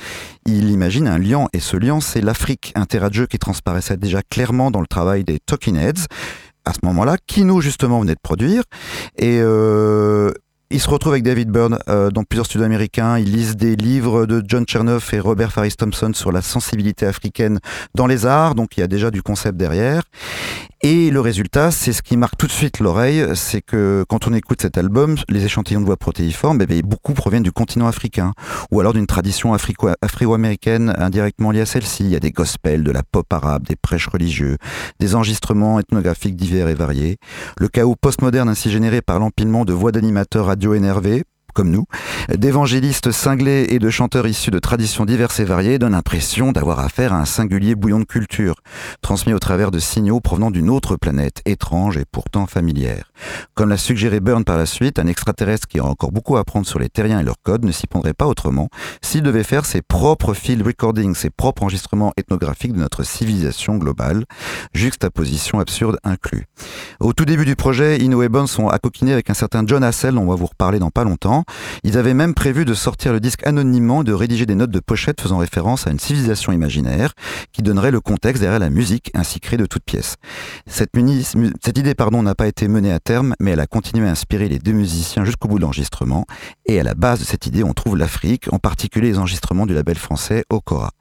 il 0.45 0.71
imagine 0.71 1.07
un 1.07 1.19
lien 1.19 1.47
et 1.53 1.59
ce 1.59 1.77
lien 1.77 2.01
c'est 2.01 2.21
l'Afrique, 2.21 2.73
un 2.75 2.85
terrain 2.85 3.09
de 3.09 3.13
jeu 3.13 3.27
qui 3.27 3.37
transparaissait 3.37 3.97
déjà 3.97 4.21
clairement 4.23 4.71
dans 4.71 4.81
le 4.81 4.87
travail 4.87 5.23
des 5.23 5.39
Talking 5.39 5.77
Heads 5.77 6.07
à 6.65 6.73
ce 6.73 6.79
moment-là, 6.83 7.17
qui 7.27 7.43
nous 7.43 7.61
justement 7.61 7.99
venait 7.99 8.15
de 8.15 8.19
produire 8.21 8.63
et 9.17 9.39
euh, 9.39 10.31
il 10.71 10.81
se 10.81 10.89
retrouve 10.89 11.13
avec 11.13 11.23
David 11.23 11.51
Byrne 11.51 11.77
euh, 11.89 12.09
dans 12.09 12.23
plusieurs 12.23 12.47
studios 12.47 12.65
américains. 12.65 13.19
Il 13.19 13.31
lise 13.31 13.55
des 13.55 13.75
livres 13.75 14.25
de 14.25 14.43
John 14.45 14.65
Chernoff 14.67 15.13
et 15.13 15.19
Robert 15.19 15.51
Farris 15.51 15.73
Thompson 15.77 16.11
sur 16.13 16.31
la 16.31 16.41
sensibilité 16.41 17.05
africaine 17.05 17.59
dans 17.93 18.07
les 18.07 18.25
arts. 18.25 18.55
Donc 18.55 18.75
il 18.75 18.79
y 18.79 18.83
a 18.83 18.87
déjà 18.87 19.11
du 19.11 19.21
concept 19.21 19.57
derrière. 19.57 20.01
Et 20.87 21.09
le 21.09 21.19
résultat, 21.19 21.71
c'est 21.71 21.93
ce 21.93 22.03
qui 22.03 22.15
marque 22.15 22.37
tout 22.37 22.45
de 22.45 22.51
suite 22.51 22.79
l'oreille, 22.79 23.25
c'est 23.33 23.63
que 23.63 24.05
quand 24.07 24.27
on 24.27 24.33
écoute 24.35 24.61
cet 24.61 24.77
album, 24.77 25.15
les 25.29 25.43
échantillons 25.43 25.81
de 25.81 25.85
voix 25.87 25.97
protéiformes, 25.97 26.61
eh 26.61 26.83
beaucoup 26.83 27.15
proviennent 27.15 27.41
du 27.41 27.51
continent 27.51 27.87
africain, 27.87 28.33
ou 28.69 28.81
alors 28.81 28.93
d'une 28.93 29.07
tradition 29.07 29.55
afro-américaine 29.55 30.93
indirectement 30.99 31.49
liée 31.49 31.61
à 31.61 31.65
celle-ci. 31.65 32.03
Il 32.03 32.11
y 32.11 32.15
a 32.15 32.19
des 32.19 32.29
gospels, 32.29 32.83
de 32.83 32.91
la 32.91 33.01
pop 33.01 33.25
arabe, 33.33 33.63
des 33.63 33.75
prêches 33.75 34.05
religieux, 34.05 34.57
des 34.99 35.15
enregistrements 35.15 35.79
ethnographiques 35.79 36.35
divers 36.35 36.67
et 36.67 36.75
variés. 36.75 37.17
Le 37.57 37.67
chaos 37.67 37.95
postmoderne 37.99 38.47
ainsi 38.47 38.69
généré 38.69 39.01
par 39.01 39.17
l'empilement 39.17 39.65
de 39.65 39.73
voix 39.73 39.91
d'animateurs 39.91 40.45
radio 40.45 40.75
énervés, 40.75 41.23
comme 41.55 41.71
nous, 41.71 41.85
d'évangélistes 42.27 43.11
cinglés 43.11 43.67
et 43.69 43.79
de 43.79 43.89
chanteurs 43.89 44.27
issus 44.27 44.51
de 44.51 44.59
traditions 44.59 45.05
diverses 45.05 45.39
et 45.39 45.45
variées 45.45 45.79
donne 45.79 45.93
l'impression 45.93 46.51
d'avoir 46.51 46.79
affaire 46.79 47.13
à 47.13 47.17
un 47.17 47.25
singulier 47.25 47.75
bouillon 47.75 47.99
de 47.99 48.03
culture, 48.03 48.55
transmis 49.01 49.33
au 49.33 49.39
travers 49.39 49.71
de 49.71 49.79
signaux 49.79 50.19
provenant 50.19 50.51
d'une 50.51 50.69
autre 50.69 50.97
planète, 50.97 51.41
étrange 51.45 51.97
et 51.97 52.03
pourtant 52.05 52.45
familière. 52.45 53.11
Comme 53.53 53.69
l'a 53.69 53.77
suggéré 53.77 54.19
Byrne 54.19 54.43
par 54.43 54.57
la 54.57 54.65
suite, 54.65 54.99
un 54.99 55.07
extraterrestre 55.07 55.67
qui 55.67 55.79
a 55.79 55.85
encore 55.85 56.11
beaucoup 56.11 56.35
à 56.35 56.41
apprendre 56.41 56.67
sur 56.67 56.77
les 56.77 56.89
terriens 56.89 57.21
et 57.21 57.23
leurs 57.23 57.41
codes 57.41 57.63
ne 57.63 57.71
s'y 57.71 57.87
prendrait 57.87 58.13
pas 58.13 58.27
autrement 58.27 58.67
s'il 59.01 59.23
devait 59.23 59.43
faire 59.43 59.65
ses 59.65 59.81
propres 59.81 60.33
field 60.33 60.61
recordings, 60.61 61.15
ses 61.15 61.29
propres 61.29 61.63
enregistrements 61.63 62.11
ethnographiques 62.17 62.73
de 62.73 62.79
notre 62.79 63.03
civilisation 63.03 63.77
globale, 63.77 64.25
juxtaposition 64.73 65.59
absurde 65.59 65.97
inclus. 66.03 66.47
Au 66.99 67.13
tout 67.13 67.23
début 67.23 67.45
du 67.45 67.55
projet, 67.55 67.99
Ino 67.99 68.21
et 68.23 68.29
Byrne 68.29 68.47
sont 68.47 68.67
accoquinés 68.67 69.13
avec 69.13 69.29
un 69.29 69.33
certain 69.33 69.63
John 69.65 69.85
Hassel, 69.85 70.15
dont 70.15 70.23
on 70.23 70.29
va 70.29 70.35
vous 70.35 70.47
reparler 70.47 70.79
dans 70.79 70.89
pas 70.89 71.05
longtemps, 71.05 71.44
ils 71.83 71.97
avaient 71.97 72.13
même 72.13 72.33
prévu 72.33 72.65
de 72.65 72.73
sortir 72.73 73.13
le 73.13 73.19
disque 73.19 73.45
anonymement 73.45 74.01
et 74.01 74.05
de 74.05 74.13
rédiger 74.13 74.45
des 74.45 74.55
notes 74.55 74.71
de 74.71 74.79
pochette 74.79 75.21
faisant 75.21 75.37
référence 75.37 75.87
à 75.87 75.91
une 75.91 75.99
civilisation 75.99 76.51
imaginaire 76.51 77.13
qui 77.51 77.61
donnerait 77.61 77.91
le 77.91 78.01
contexte 78.01 78.41
derrière 78.41 78.59
la 78.59 78.69
musique 78.69 79.11
ainsi 79.13 79.39
créée 79.39 79.57
de 79.57 79.65
toutes 79.65 79.83
pièces. 79.83 80.15
Cette, 80.67 80.91
idée 80.97 81.93
n'a 82.23 82.35
pas 82.35 82.47
été 82.47 82.67
menée 82.67 82.91
à 82.91 82.99
terme, 82.99 83.35
mais 83.39 83.51
elle 83.51 83.59
a 83.59 83.67
continué 83.67 84.07
à 84.07 84.11
inspirer 84.11 84.47
les 84.49 84.59
deux 84.59 84.71
musiciens 84.71 85.25
jusqu'au 85.25 85.47
bout 85.47 85.57
de 85.57 85.61
l'enregistrement. 85.63 86.25
Et 86.65 86.79
à 86.79 86.83
la 86.83 86.93
base 86.93 87.19
de 87.19 87.25
cette 87.25 87.45
idée, 87.45 87.63
on 87.63 87.73
trouve 87.73 87.97
l'Afrique, 87.97 88.51
en 88.51 88.59
particulier 88.59 89.09
les 89.09 89.17
enregistrements 89.17 89.65
du 89.65 89.73
label 89.73 89.97
français 89.97 90.43
Okora. 90.49 90.91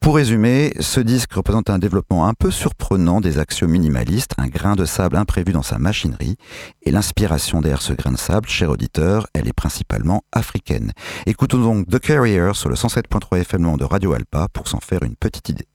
Pour 0.00 0.16
résumer, 0.16 0.72
ce 0.80 1.00
disque 1.00 1.32
représente 1.32 1.70
un 1.70 1.78
développement 1.78 2.26
un 2.26 2.34
peu 2.34 2.50
surprenant 2.50 3.20
des 3.20 3.38
axiomes 3.38 3.70
minimalistes, 3.70 4.32
un 4.38 4.46
grain 4.46 4.76
de 4.76 4.84
sable 4.84 5.16
imprévu 5.16 5.52
dans 5.52 5.62
sa 5.62 5.78
machinerie, 5.78 6.36
et 6.82 6.90
l'inspiration 6.90 7.60
derrière 7.60 7.82
ce 7.82 7.92
grain 7.92 8.12
de 8.12 8.18
sable, 8.18 8.48
cher 8.48 8.70
auditeur, 8.70 9.26
elle 9.34 9.48
est 9.48 9.52
principalement 9.52 9.87
africaine. 10.32 10.92
Écoutons 11.26 11.58
donc 11.58 11.88
The 11.88 11.98
Carrier 11.98 12.50
sur 12.54 12.68
le 12.68 12.74
107.3 12.74 13.40
FM 13.40 13.76
de 13.76 13.84
Radio 13.84 14.12
Alpa 14.12 14.48
pour 14.52 14.68
s'en 14.68 14.80
faire 14.80 15.02
une 15.02 15.16
petite 15.16 15.48
idée. 15.48 15.66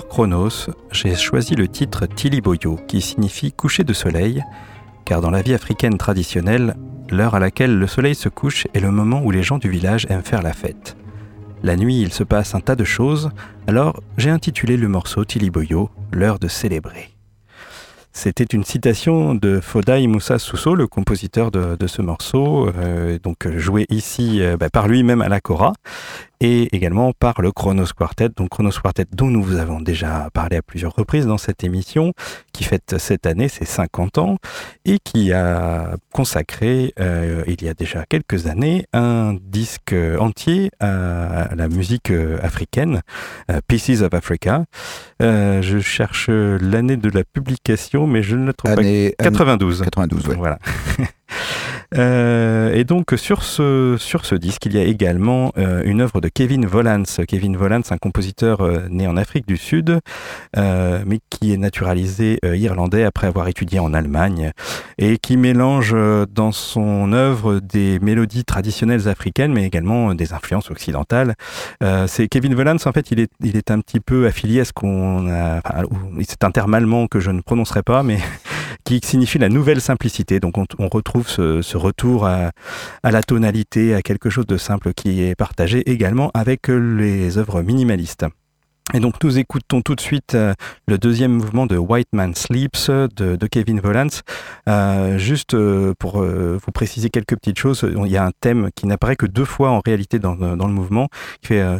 Chronos, 0.00 0.70
j'ai 0.90 1.14
choisi 1.14 1.54
le 1.54 1.68
titre 1.68 2.06
Tiliboyo, 2.06 2.78
qui 2.88 3.02
signifie 3.02 3.52
coucher 3.52 3.84
de 3.84 3.92
soleil, 3.92 4.42
car 5.04 5.20
dans 5.20 5.30
la 5.30 5.42
vie 5.42 5.52
africaine 5.52 5.98
traditionnelle, 5.98 6.76
l'heure 7.10 7.34
à 7.34 7.40
laquelle 7.40 7.78
le 7.78 7.86
soleil 7.86 8.14
se 8.14 8.30
couche 8.30 8.66
est 8.72 8.80
le 8.80 8.90
moment 8.90 9.20
où 9.22 9.30
les 9.30 9.42
gens 9.42 9.58
du 9.58 9.68
village 9.68 10.06
aiment 10.08 10.22
faire 10.22 10.42
la 10.42 10.54
fête. 10.54 10.96
La 11.62 11.76
nuit, 11.76 12.00
il 12.00 12.12
se 12.12 12.24
passe 12.24 12.54
un 12.54 12.60
tas 12.60 12.74
de 12.74 12.84
choses, 12.84 13.30
alors 13.66 14.00
j'ai 14.16 14.30
intitulé 14.30 14.78
le 14.78 14.88
morceau 14.88 15.26
Tiliboyo, 15.26 15.90
l'heure 16.10 16.38
de 16.38 16.48
célébrer. 16.48 17.10
C'était 18.14 18.44
une 18.44 18.62
citation 18.62 19.34
de 19.34 19.58
Fodai 19.60 20.06
Moussa 20.06 20.38
Sousso, 20.38 20.74
le 20.74 20.86
compositeur 20.86 21.50
de, 21.50 21.76
de 21.76 21.86
ce 21.86 22.02
morceau, 22.02 22.68
euh, 22.68 23.18
donc 23.18 23.48
joué 23.56 23.86
ici 23.88 24.42
euh, 24.42 24.58
bah, 24.58 24.68
par 24.68 24.86
lui-même 24.86 25.22
à 25.22 25.30
la 25.30 25.40
Cora, 25.40 25.72
et 26.42 26.74
également 26.74 27.12
par 27.12 27.40
le 27.40 27.52
Chronos 27.52 27.86
Quartet, 27.96 28.30
donc 28.36 28.48
Chronos 28.48 28.72
Quartet 28.82 29.06
dont 29.12 29.28
nous 29.28 29.44
vous 29.44 29.58
avons 29.58 29.80
déjà 29.80 30.28
parlé 30.34 30.56
à 30.56 30.62
plusieurs 30.62 30.92
reprises 30.92 31.24
dans 31.24 31.38
cette 31.38 31.62
émission, 31.62 32.14
qui 32.52 32.64
fête 32.64 32.96
cette 32.98 33.26
année 33.26 33.48
ses 33.48 33.64
50 33.64 34.18
ans, 34.18 34.38
et 34.84 34.98
qui 34.98 35.32
a 35.32 35.94
consacré, 36.12 36.94
euh, 36.98 37.44
il 37.46 37.62
y 37.62 37.68
a 37.68 37.74
déjà 37.74 38.04
quelques 38.08 38.48
années, 38.48 38.86
un 38.92 39.34
disque 39.40 39.94
entier 40.18 40.72
à 40.80 41.54
la 41.54 41.68
musique 41.68 42.12
africaine, 42.42 43.02
euh, 43.48 43.60
Pieces 43.68 44.02
of 44.02 44.12
Africa. 44.12 44.64
Euh, 45.22 45.62
je 45.62 45.78
cherche 45.78 46.28
l'année 46.28 46.96
de 46.96 47.08
la 47.08 47.22
publication, 47.22 48.08
mais 48.08 48.24
je 48.24 48.34
ne 48.34 48.46
la 48.46 48.52
trouve 48.52 48.72
Année, 48.72 49.14
pas. 49.16 49.24
92. 49.24 49.82
92, 49.82 50.26
ouais. 50.26 50.34
Voilà. 50.36 50.58
Euh, 51.96 52.72
et 52.74 52.84
donc 52.84 53.14
sur 53.16 53.42
ce, 53.42 53.96
sur 53.98 54.24
ce 54.24 54.34
disque, 54.34 54.66
il 54.66 54.74
y 54.74 54.78
a 54.78 54.84
également 54.84 55.52
euh, 55.58 55.82
une 55.84 56.00
œuvre 56.00 56.20
de 56.20 56.28
Kevin 56.28 56.66
Volans. 56.66 57.02
Kevin 57.28 57.56
Volans, 57.56 57.82
un 57.90 57.98
compositeur 57.98 58.60
euh, 58.60 58.88
né 58.90 59.06
en 59.06 59.16
Afrique 59.16 59.46
du 59.46 59.56
Sud, 59.56 60.00
euh, 60.56 61.02
mais 61.06 61.20
qui 61.30 61.52
est 61.52 61.56
naturalisé 61.56 62.38
euh, 62.44 62.56
irlandais 62.56 63.04
après 63.04 63.26
avoir 63.26 63.48
étudié 63.48 63.78
en 63.78 63.94
Allemagne, 63.94 64.52
et 64.98 65.18
qui 65.18 65.36
mélange 65.36 65.92
euh, 65.94 66.26
dans 66.30 66.52
son 66.52 67.12
œuvre 67.12 67.60
des 67.60 67.98
mélodies 68.00 68.44
traditionnelles 68.44 69.08
africaines, 69.08 69.52
mais 69.52 69.64
également 69.64 70.14
des 70.14 70.32
influences 70.32 70.70
occidentales. 70.70 71.34
C'est 72.06 72.28
Kevin 72.28 72.54
Volans, 72.54 72.76
en 72.84 72.92
fait, 72.92 73.10
il 73.10 73.20
est, 73.20 73.30
il 73.42 73.56
est 73.56 73.70
un 73.70 73.80
petit 73.80 74.00
peu 74.00 74.26
affilié 74.26 74.60
à 74.60 74.64
ce 74.64 74.72
qu'on 74.72 75.28
a... 75.28 75.58
Enfin, 75.58 75.82
c'est 76.26 76.44
un 76.44 76.50
terme 76.50 76.74
allemand 76.74 77.06
que 77.06 77.20
je 77.20 77.30
ne 77.30 77.40
prononcerai 77.40 77.82
pas, 77.82 78.02
mais 78.02 78.18
qui 78.84 79.00
signifie 79.02 79.38
la 79.38 79.48
nouvelle 79.48 79.80
simplicité. 79.80 80.40
Donc 80.40 80.54
on, 80.58 80.88
retrouve 80.88 81.28
ce, 81.28 81.76
retour 81.76 82.26
à, 82.26 82.50
la 83.04 83.22
tonalité, 83.22 83.94
à 83.94 84.02
quelque 84.02 84.30
chose 84.30 84.46
de 84.46 84.56
simple 84.56 84.92
qui 84.94 85.22
est 85.22 85.34
partagé 85.34 85.90
également 85.90 86.30
avec 86.34 86.68
les 86.68 87.38
œuvres 87.38 87.62
minimalistes. 87.62 88.26
Et 88.94 89.00
donc 89.00 89.22
nous 89.22 89.38
écoutons 89.38 89.80
tout 89.80 89.94
de 89.94 90.00
suite 90.00 90.34
euh, 90.34 90.54
le 90.86 90.98
deuxième 90.98 91.32
mouvement 91.32 91.66
de 91.66 91.76
White 91.76 92.08
Man 92.12 92.34
Sleeps 92.34 92.90
de, 92.90 93.46
Kevin 93.46 93.80
Volans. 93.80 94.08
Euh, 94.68 95.18
juste 95.18 95.54
euh, 95.54 95.94
pour 95.98 96.20
euh, 96.20 96.58
vous 96.64 96.72
préciser 96.72 97.08
quelques 97.08 97.36
petites 97.36 97.58
choses, 97.58 97.86
il 97.88 98.10
y 98.10 98.16
a 98.16 98.24
un 98.24 98.32
thème 98.40 98.70
qui 98.74 98.86
n'apparaît 98.86 99.16
que 99.16 99.26
deux 99.26 99.44
fois 99.44 99.70
en 99.70 99.80
réalité 99.84 100.18
dans, 100.18 100.34
dans 100.34 100.66
le 100.66 100.72
mouvement, 100.72 101.08
qui 101.40 101.48
fait 101.48 101.62
euh. 101.62 101.78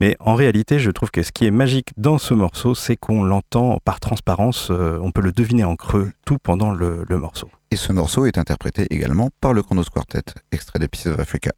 Mais 0.00 0.16
en 0.20 0.34
réalité, 0.34 0.78
je 0.78 0.90
trouve 0.90 1.10
que 1.10 1.22
ce 1.22 1.32
qui 1.32 1.46
est 1.46 1.50
magique 1.50 1.90
dans 1.96 2.18
ce 2.18 2.34
morceau, 2.34 2.74
c'est 2.74 2.96
qu'on 2.96 3.24
l'entend 3.24 3.78
par 3.84 4.00
transparence, 4.00 4.68
euh, 4.70 4.98
on 5.02 5.10
peut 5.10 5.22
le 5.22 5.32
deviner 5.32 5.64
en 5.64 5.76
creux 5.76 6.12
tout 6.24 6.38
pendant 6.42 6.72
le, 6.72 7.04
le 7.08 7.18
morceau. 7.18 7.48
Et 7.72 7.76
ce 7.76 7.90
morceau 7.90 8.26
est 8.26 8.36
interprété 8.36 8.86
également 8.90 9.30
par 9.40 9.54
le 9.54 9.62
Chronos 9.62 9.84
Quartet, 9.84 10.34
extrait 10.50 10.78
de 10.78 10.86
Pieces 10.86 11.06
of 11.06 11.18
Africa. 11.18 11.52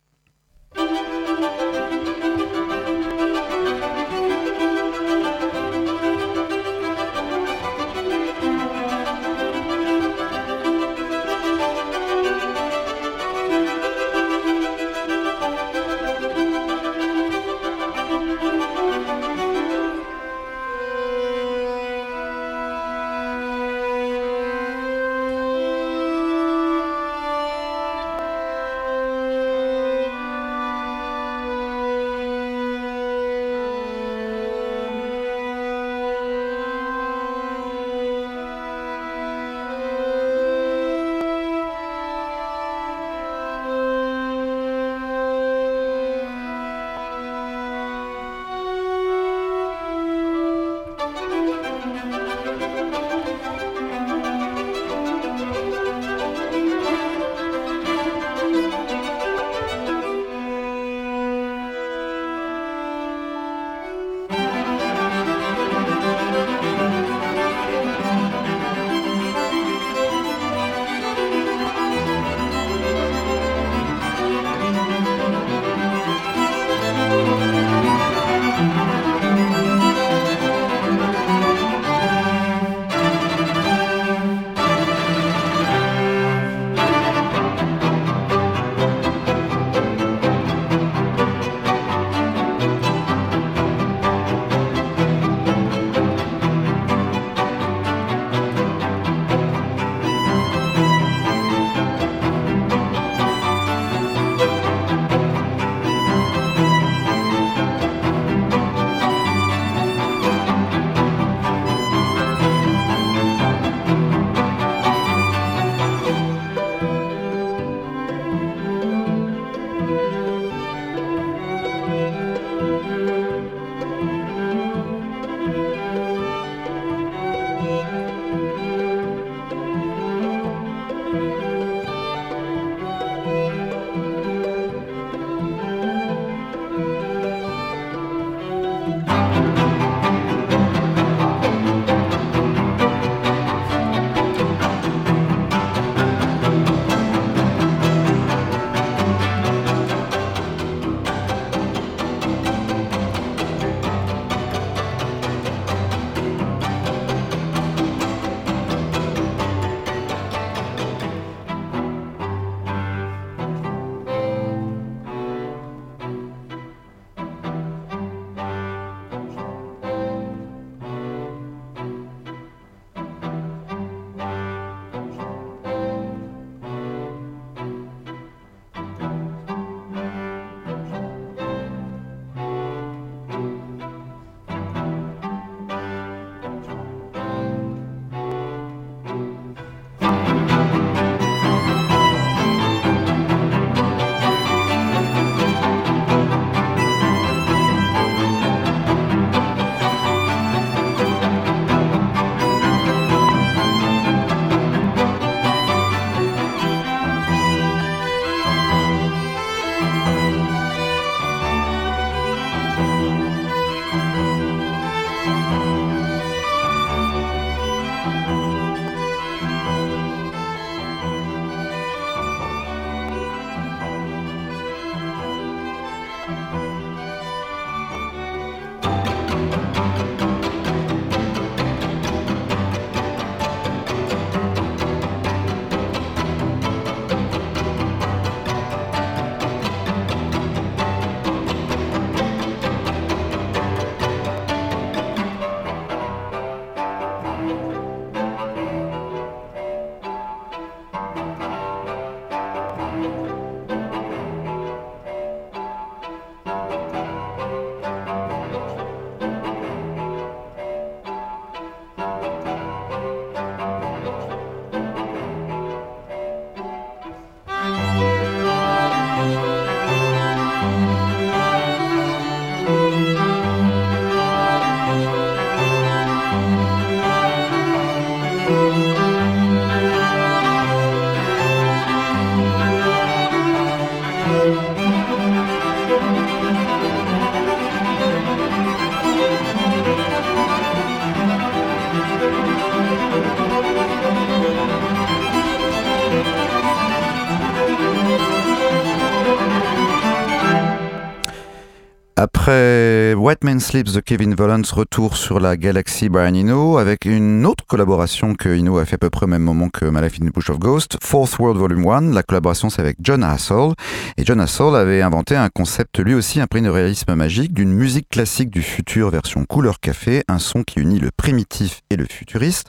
Sleeps 303.60 303.92
de 303.92 304.00
Kevin 304.00 304.34
Volans, 304.34 304.62
retour 304.72 305.16
sur 305.16 305.38
la 305.38 305.56
galaxie 305.56 306.08
Brian 306.08 306.34
Eno 306.34 306.78
avec 306.78 307.04
une 307.04 307.46
autre 307.46 307.64
collaboration 307.66 308.34
que 308.34 308.48
Eno 308.48 308.78
a 308.78 308.84
fait 308.84 308.94
à 308.94 308.98
peu 308.98 309.10
près 309.10 309.24
au 309.24 309.28
même 309.28 309.42
moment 309.42 309.68
que 309.68 309.84
My 309.84 310.00
Life 310.00 310.18
in 310.20 310.26
the 310.26 310.32
Bush 310.32 310.50
of 310.50 310.58
Ghost, 310.58 310.96
Fourth 311.02 311.38
World 311.38 311.58
Volume 311.58 311.86
1. 311.86 312.12
La 312.12 312.22
collaboration 312.22 312.70
c'est 312.70 312.80
avec 312.80 312.96
John 313.00 313.22
Hassel. 313.22 313.72
Et 314.16 314.24
John 314.24 314.40
Hassel 314.40 314.74
avait 314.74 315.02
inventé 315.02 315.36
un 315.36 315.48
concept 315.48 315.98
lui 315.98 316.14
aussi 316.14 316.40
imprégné 316.40 316.68
de 316.68 316.72
réalisme 316.72 317.14
magique 317.14 317.52
d'une 317.52 317.72
musique 317.72 318.08
classique 318.08 318.50
du 318.50 318.62
futur 318.62 319.10
version 319.10 319.44
couleur 319.44 319.80
café, 319.80 320.22
un 320.28 320.38
son 320.38 320.62
qui 320.62 320.80
unit 320.80 320.98
le 320.98 321.10
primitif 321.16 321.82
et 321.90 321.96
le 321.96 322.06
futuriste. 322.06 322.68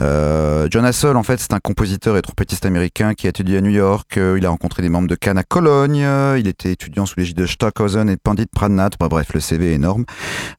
Euh, 0.00 0.68
John 0.70 0.84
Hassel 0.84 1.16
en 1.16 1.22
fait 1.22 1.40
c'est 1.40 1.52
un 1.52 1.60
compositeur 1.60 2.16
et 2.16 2.22
trompettiste 2.22 2.66
américain 2.66 3.14
qui 3.14 3.26
a 3.26 3.30
étudié 3.30 3.58
à 3.58 3.60
New 3.60 3.70
York. 3.70 4.16
Euh, 4.16 4.38
il 4.38 4.46
a 4.46 4.50
rencontré 4.50 4.82
des 4.82 4.88
membres 4.88 5.08
de 5.08 5.14
Cannes 5.16 5.38
à 5.38 5.44
Cologne. 5.44 6.06
Il 6.38 6.46
était 6.46 6.72
étudiant 6.72 7.06
sous 7.06 7.18
l'égide 7.18 7.36
de 7.36 7.46
Stockhausen 7.46 8.08
et 8.08 8.16
Pandit 8.16 8.46
Pradhan 8.46 8.88
Bah, 8.98 9.08
bref, 9.08 9.28
le 9.34 9.40
CV 9.40 9.72
est 9.72 9.74
énorme. 9.74 10.04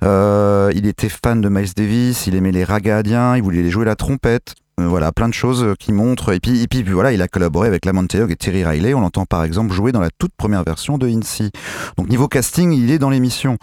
Euh, 0.04 0.72
il 0.76 0.86
était 0.86 1.10
fan 1.10 1.42
de 1.42 1.50
Miles 1.50 1.74
Davis, 1.76 2.28
il 2.28 2.36
aimait 2.36 2.52
les 2.52 2.64
ragadiens, 2.64 3.36
il 3.36 3.44
voulait 3.44 3.70
jouer 3.70 3.86
la 3.86 3.96
trompette. 3.96 4.56
Euh, 4.80 4.88
voilà, 4.88 5.14
plein 5.14 5.30
de 5.30 5.34
choses 5.34 5.74
qui 5.80 5.94
montrent. 5.94 6.34
Et 6.34 6.40
puis, 6.40 6.62
et 6.62 6.68
puis, 6.68 6.84
voilà, 6.84 7.14
il 7.14 7.22
a 7.22 7.28
collaboré 7.30 7.68
avec 7.68 7.86
Lamont 7.86 8.08
Teog 8.08 8.30
et 8.32 8.36
Terry 8.36 8.66
Riley. 8.66 8.94
On 8.94 9.00
l'entend 9.00 9.26
par 9.26 9.44
exemple 9.44 9.74
jouer 9.74 9.94
dans 9.94 10.02
la 10.02 10.10
toute 10.10 10.34
première 10.36 10.64
version 10.64 10.98
de 10.98 11.08
INSEE. 11.08 11.52
Donc 11.98 12.10
niveau 12.10 12.28
casting, 12.28 12.74
il 12.74 12.92
est 12.92 13.00
dans 13.00 13.10
l'émission. 13.10 13.58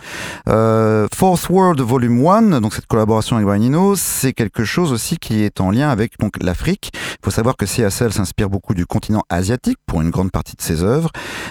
Euh, 0.49 1.07
Fourth 1.15 1.51
World 1.51 1.81
Volume 1.81 2.27
1, 2.27 2.61
donc 2.61 2.75
cette 2.75 2.87
collaboration 2.87 3.37
avec 3.37 3.47
Brian 3.47 3.63
Eno, 3.63 3.95
c'est 3.95 4.33
quelque 4.33 4.65
chose 4.65 4.93
aussi 4.93 5.19
qui 5.19 5.43
est 5.43 5.61
en 5.61 5.71
lien 5.71 5.91
avec 5.91 6.19
donc 6.19 6.43
l'Afrique. 6.43 6.91
Il 6.95 7.25
faut 7.25 7.31
savoir 7.31 7.57
que 7.57 7.67
CSL 7.67 8.13
s'inspire 8.13 8.49
beaucoup 8.49 8.75
du 8.75 8.87
continent 8.87 9.23
asiatique 9.29 9.79
pour 9.87 10.01
une 10.01 10.11
grande 10.11 10.31
partie 10.31 10.57
de 10.57 10.63
ses 10.63 10.83
œuvres. 10.83 11.11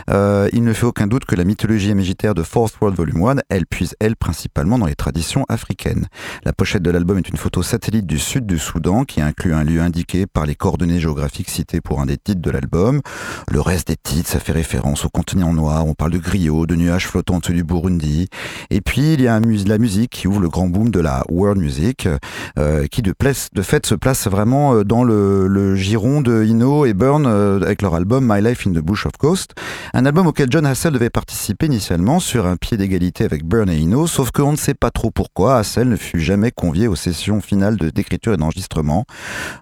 Euh, 0.10 0.50
il 0.54 0.64
ne 0.64 0.74
fait 0.74 0.86
aucun 0.86 1.06
doute 1.06 1.26
que 1.26 1.36
la 1.36 1.44
mythologie 1.44 1.90
imagitaire 1.90 2.34
de 2.34 2.42
Fourth 2.42 2.74
World 2.82 2.98
Volume 2.98 3.28
1, 3.28 3.36
elle 3.50 3.68
puise 3.68 3.96
elle 4.00 4.16
principalement 4.16 4.80
dans 4.80 4.88
les 4.88 4.96
traditions 4.96 5.46
africaines. 5.50 6.08
La 6.46 6.54
pochette 6.54 6.82
de 6.82 6.90
l'album 6.90 7.20
est 7.20 7.30
une 7.30 7.38
photo 7.38 7.62
satellite 7.62 8.08
du 8.08 8.18
sud 8.18 8.48
du 8.48 8.58
Soudan 8.58 9.04
qui 9.04 9.22
inclut 9.22 9.51
un 9.54 9.64
lieu 9.64 9.82
indiqué 9.82 10.26
par 10.28 10.46
les 10.46 10.56
coordonnées 10.56 11.00
géographiques 11.00 11.50
citées 11.50 11.82
pour 11.82 12.02
un 12.02 12.06
des 12.06 12.18
titres 12.18 12.42
de 12.42 12.52
l'album. 12.52 13.02
Le 13.50 13.62
reste 13.62 13.88
des 13.88 13.96
titres, 13.96 14.30
ça 14.30 14.40
fait 14.40 14.52
référence 14.52 15.06
au 15.06 15.10
continent 15.10 15.54
noir. 15.54 15.86
On 15.86 15.94
parle 15.94 16.12
de 16.12 16.18
griots, 16.18 16.66
de 16.66 16.76
nuages 16.76 17.08
flottants 17.08 17.38
au-dessus 17.38 17.54
du 17.54 17.64
Burundi. 17.64 18.28
Et 18.70 18.82
puis, 18.82 19.14
il 19.14 19.22
y 19.22 19.28
a 19.28 19.40
la 19.40 19.78
musique 19.78 20.12
qui 20.12 20.28
ouvre 20.28 20.40
le 20.40 20.50
grand 20.50 20.68
boom 20.68 20.90
de 20.90 21.00
la 21.00 21.24
world 21.30 21.60
music, 21.60 22.08
euh, 22.58 22.86
qui 22.88 23.02
de, 23.02 23.14
fait 23.62 23.86
se 23.86 23.96
place 23.96 24.28
vraiment 24.28 24.76
euh, 24.76 24.84
dans 24.84 25.04
le, 25.04 25.76
giron 25.76 26.22
de 26.22 26.44
Ino 26.44 26.86
et 26.86 26.94
Burn 26.94 27.26
euh, 27.26 27.62
avec 27.62 27.82
leur 27.82 27.96
album 27.96 28.26
My 28.28 28.42
Life 28.42 28.68
in 28.68 28.72
the 28.72 28.80
Bush 28.80 29.06
of 29.06 29.14
Ghost. 29.20 29.54
Un 29.94 30.06
album 30.06 30.28
auquel 30.28 30.48
John 30.50 30.66
Hassel 30.66 30.94
devait 30.94 31.10
participer 31.10 31.68
initialement 31.68 32.20
sur 32.20 32.46
un 32.46 32.58
pied 32.58 32.78
d'égalité 32.78 33.24
avec 33.24 33.46
Burn 33.46 33.70
et 33.70 33.78
Ino, 33.78 34.08
sauf 34.08 34.32
qu'on 34.32 34.52
ne 34.52 34.58
sait 34.58 34.74
pas 34.74 34.92
trop 34.92 35.12
pourquoi 35.12 35.58
Hassel 35.58 35.90
ne 35.90 35.96
fut 35.96 36.20
jamais 36.20 36.52
convié 36.52 36.88
aux 36.88 36.96
sessions 36.96 37.42
finales 37.42 37.78
d'écriture 37.78 38.34
et 38.34 38.38
d'enregistrement. 38.38 39.06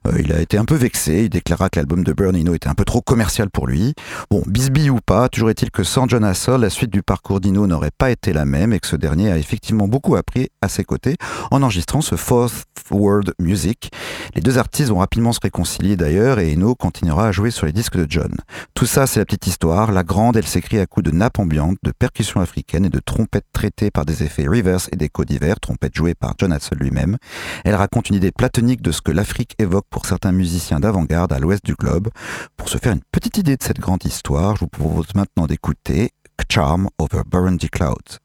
Euh, 0.08 0.18
il 0.20 0.32
a 0.34 0.42
été 0.42 0.58
un 0.58 0.66
peu 0.66 0.76
vexé, 0.76 1.24
il 1.24 1.30
déclara 1.30 1.70
que 1.70 1.80
l'album 1.80 2.04
de 2.04 2.14
Burn 2.14 2.36
Eno 2.36 2.54
était 2.54 2.70
un 2.70 2.76
peu 2.76 2.86
trop 2.86 3.02
commercial 3.02 3.50
pour 3.50 3.68
lui. 3.68 3.94
Bon, 4.30 4.44
bisbille 4.48 4.90
ou 4.90 5.00
pas, 5.06 5.30
toujours 5.30 5.50
est-il 5.50 5.72
que 5.72 5.84
sans 5.84 6.08
John 6.08 6.24
Hassel, 6.24 6.62
la 6.62 6.70
suite 6.70 6.92
du 6.92 7.04
parcours 7.04 7.40
d'Ino 7.40 7.68
n'aurait 7.68 7.92
pas 7.98 8.12
été 8.12 8.34
la 8.34 8.46
même 8.46 8.74
et 8.74 8.80
que 8.80 8.88
ce 8.88 8.96
dernier 8.96 9.32
a 9.32 9.38
effectivement 9.38 9.88
beaucoup 9.88 10.16
appris 10.16 10.50
à 10.62 10.70
ses 10.70 10.84
côtés 10.84 11.16
en 11.52 11.62
enregistrant 11.62 12.02
ce 12.02 12.16
Fourth 12.16 12.66
World 12.92 13.34
Music. 13.40 13.92
Les 14.36 14.42
deux 14.42 14.58
artistes 14.58 14.90
vont 14.90 15.00
rapidement 15.00 15.34
se 15.34 15.40
réconcilier 15.42 15.96
d'ailleurs 15.96 16.40
et 16.40 16.54
Eno 16.54 16.76
continuera 16.76 17.28
à 17.28 17.32
jouer 17.32 17.52
sur 17.52 17.66
les 17.66 17.72
disques 17.72 17.98
de 17.98 18.06
John. 18.10 18.36
Tout 18.74 18.86
ça, 18.86 19.08
c'est 19.08 19.20
la 19.20 19.26
petite 19.26 19.48
histoire. 19.48 19.92
La 19.92 20.04
grande, 20.04 20.38
elle 20.38 20.48
s'écrit 20.48 20.80
à 20.80 20.86
coups 20.86 21.06
de 21.06 21.12
nappes 21.12 21.40
ambiantes, 21.40 21.78
de 21.84 21.92
percussions 21.92 22.42
africaines 22.42 22.86
et 22.86 22.90
de 22.90 23.00
trompettes 23.00 23.46
traitées 23.54 23.92
par 23.92 24.06
des 24.06 24.24
effets 24.24 24.48
reverse 24.48 24.90
et 24.92 24.96
d'échos 24.96 25.26
divers, 25.26 25.60
trompettes 25.60 25.96
jouées 25.96 26.16
par 26.16 26.34
John 26.38 26.52
Hassel 26.52 26.78
lui-même. 26.80 27.18
Elle 27.64 27.76
raconte 27.76 28.10
une 28.10 28.16
idée 28.16 28.32
platonique 28.32 28.82
de 28.82 28.92
ce 28.92 29.02
que 29.02 29.12
l'Afrique 29.12 29.56
évoque 29.70 29.86
pour 29.92 30.08
certains 30.08 30.32
musiciens 30.32 30.80
d'avant-garde 30.80 31.32
à 31.32 31.38
l'ouest 31.38 31.64
du 31.64 31.76
globe. 31.76 32.10
Pour 32.58 32.70
se 32.70 32.80
faire 32.80 32.94
une 32.94 33.04
petite 33.12 33.38
idée 33.38 33.56
de 33.56 33.62
cette 33.62 33.80
grande 33.80 34.04
histoire, 34.04 34.56
je 34.56 34.62
vous 34.62 34.68
propose 34.68 35.14
maintenant 35.14 35.46
d'écouter 35.46 36.10
Charm 36.50 36.90
over 36.98 37.22
Burundi 37.30 37.70
Clouds. 37.70 38.18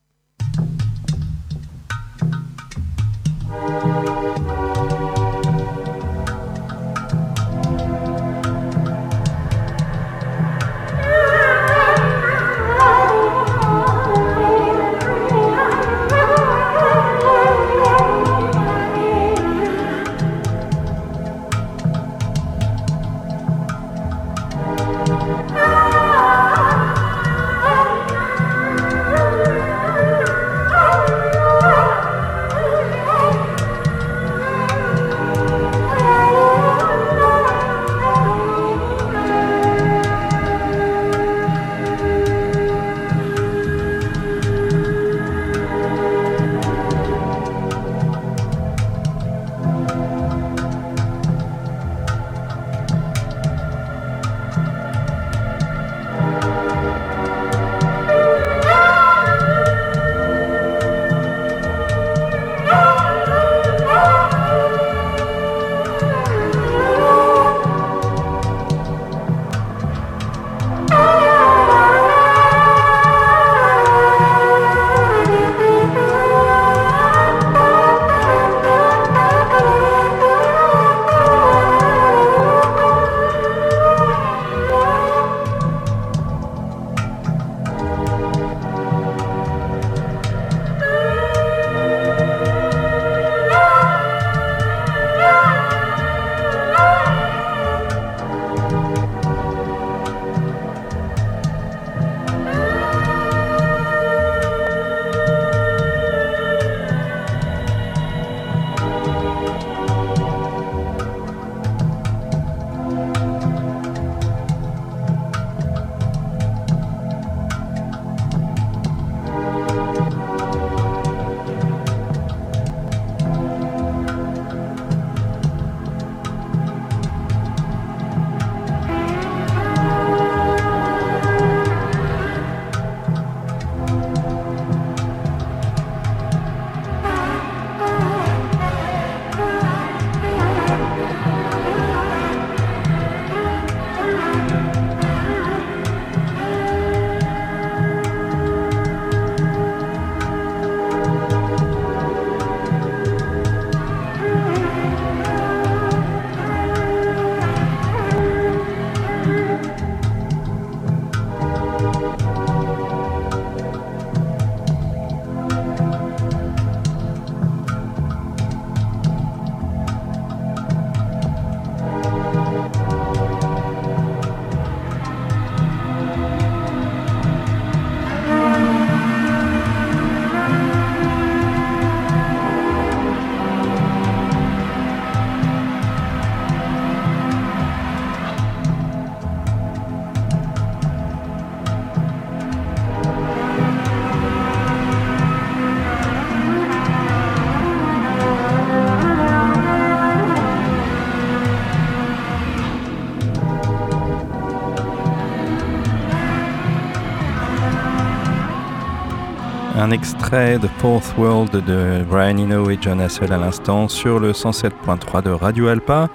Un 209.76 209.90
extrait 209.90 210.60
de 210.60 210.68
Fourth 210.78 211.14
World 211.18 211.50
de 211.50 212.04
Brian 212.08 212.38
Eno 212.38 212.70
et 212.70 212.78
John 212.80 213.00
Hassel 213.00 213.32
à 213.32 213.38
l'instant 213.38 213.88
sur 213.88 214.20
le 214.20 214.30
107.3 214.30 215.22
de 215.22 215.30
Radio 215.30 215.66
Alpa. 215.66 216.08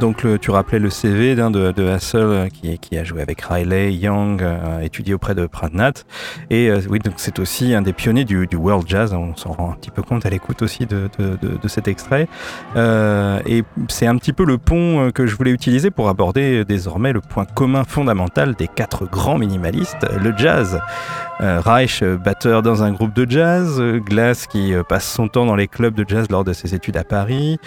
Donc 0.00 0.26
tu 0.40 0.50
rappelais 0.50 0.78
le 0.78 0.90
CV 0.90 1.34
d'un 1.34 1.50
de, 1.50 1.88
Hassel 1.88 2.20
euh, 2.20 2.48
qui, 2.48 2.98
a 2.98 3.04
joué 3.04 3.22
avec 3.22 3.40
Riley, 3.40 3.94
Young, 3.94 4.42
euh, 4.42 4.80
étudié 4.80 5.14
auprès 5.14 5.34
de 5.34 5.46
Pradnat. 5.46 5.92
Et 6.50 6.68
euh, 6.68 6.80
oui, 6.90 6.98
donc 6.98 7.14
c'est 7.16 7.38
aussi 7.38 7.74
un 7.74 7.80
des 7.80 7.94
pionniers 7.94 8.24
du, 8.24 8.46
world 8.56 8.86
jazz. 8.86 9.14
On 9.14 9.34
s'en 9.36 9.52
rend 9.52 9.72
un 9.72 9.74
petit 9.74 9.90
peu 9.90 10.02
compte 10.02 10.26
à 10.26 10.30
l'écoute 10.30 10.60
aussi 10.60 10.86
de, 10.86 11.08
cet 11.66 11.88
extrait. 11.88 12.28
Et 12.76 13.64
c'est 13.88 14.06
un 14.06 14.16
petit 14.16 14.32
peu 14.32 14.44
le 14.44 14.58
pont 14.58 15.10
que 15.12 15.26
je 15.26 15.34
voulais 15.34 15.50
utiliser 15.50 15.90
pour 15.90 16.08
aborder 16.08 16.64
désormais 16.64 17.12
le 17.12 17.20
point 17.20 17.44
commun 17.44 17.84
fondamental 17.84 18.54
des 18.54 18.68
quatre 18.68 19.06
grands 19.06 19.38
minimalistes, 19.38 20.06
le 20.22 20.34
jazz. 20.36 20.78
Reich, 21.38 22.02
batteur 22.02 22.62
dans 22.62 22.82
un 22.82 22.92
groupe 22.92 23.12
de 23.12 23.30
jazz, 23.30 23.82
Glass 24.06 24.46
qui 24.46 24.72
passe 24.88 25.06
son 25.06 25.28
temps 25.28 25.44
dans 25.44 25.56
les 25.56 25.68
clubs 25.68 25.94
de 25.94 26.04
jazz 26.08 26.28
lors 26.30 26.44
de 26.44 26.54
ses 26.54 26.74
études 26.74 26.96
à 26.96 27.04
Paris, 27.04 27.58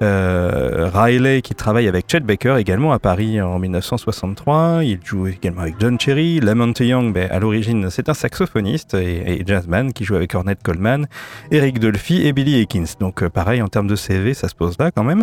Riley 0.00 1.40
qui 1.42 1.54
travaille 1.54 1.71
avec 1.78 2.10
Chet 2.10 2.20
Baker 2.20 2.56
également 2.58 2.92
à 2.92 2.98
Paris 2.98 3.40
en 3.40 3.58
1963, 3.58 4.84
il 4.84 5.00
joue 5.02 5.26
également 5.26 5.62
avec 5.62 5.76
John 5.80 5.98
Cherry, 5.98 6.38
Lamont 6.38 6.72
Young, 6.78 7.12
ben, 7.12 7.30
à 7.30 7.38
l'origine 7.38 7.88
c'est 7.90 8.08
un 8.08 8.14
saxophoniste 8.14 8.94
et, 8.94 9.40
et, 9.40 9.46
jazzman 9.46 9.92
qui 9.92 10.04
joue 10.04 10.14
avec 10.14 10.34
Ornette 10.34 10.62
Coleman, 10.62 11.06
Eric 11.50 11.78
Dolphy 11.78 12.26
et 12.26 12.32
Billy 12.32 12.60
Higgins. 12.60 12.94
Donc 13.00 13.22
euh, 13.22 13.30
pareil 13.30 13.62
en 13.62 13.68
termes 13.68 13.86
de 13.86 13.96
CV, 13.96 14.34
ça 14.34 14.48
se 14.48 14.54
pose 14.54 14.76
là 14.78 14.90
quand 14.90 15.04
même. 15.04 15.22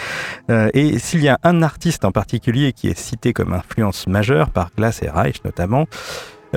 euh, 0.50 0.70
et 0.72 0.98
s'il 0.98 1.22
y 1.22 1.28
a 1.28 1.38
un 1.42 1.62
artiste 1.62 2.04
en 2.04 2.12
particulier 2.12 2.72
qui 2.72 2.88
est 2.88 2.98
cité 2.98 3.32
comme 3.32 3.52
influence 3.52 4.06
majeure 4.06 4.50
par 4.50 4.70
Glass 4.76 5.02
et 5.02 5.10
Reich 5.10 5.44
notamment, 5.44 5.86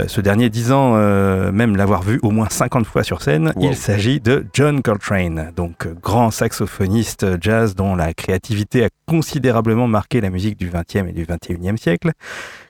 ce 0.07 0.21
dernier 0.21 0.49
disant 0.49 0.93
euh, 0.95 1.51
même 1.51 1.75
l'avoir 1.75 2.01
vu 2.01 2.19
au 2.23 2.31
moins 2.31 2.47
50 2.49 2.85
fois 2.85 3.03
sur 3.03 3.21
scène. 3.21 3.53
Wow. 3.55 3.69
Il 3.69 3.75
s'agit 3.75 4.19
de 4.19 4.45
John 4.53 4.81
Coltrane, 4.81 5.51
donc 5.55 5.85
euh, 5.85 5.95
grand 6.01 6.31
saxophoniste 6.31 7.41
jazz 7.41 7.75
dont 7.75 7.95
la 7.95 8.13
créativité 8.13 8.83
a 8.83 8.89
considérablement 9.07 9.87
marqué 9.87 10.21
la 10.21 10.29
musique 10.29 10.57
du 10.57 10.69
XXe 10.69 11.09
et 11.09 11.13
du 11.13 11.25
XXIe 11.25 11.77
siècle. 11.77 12.11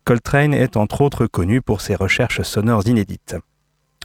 Coltrane 0.03 0.53
est 0.53 0.75
entre 0.75 1.01
autres 1.01 1.27
connu 1.27 1.61
pour 1.61 1.81
ses 1.81 1.95
recherches 1.95 2.41
sonores 2.41 2.87
inédites. 2.87 3.35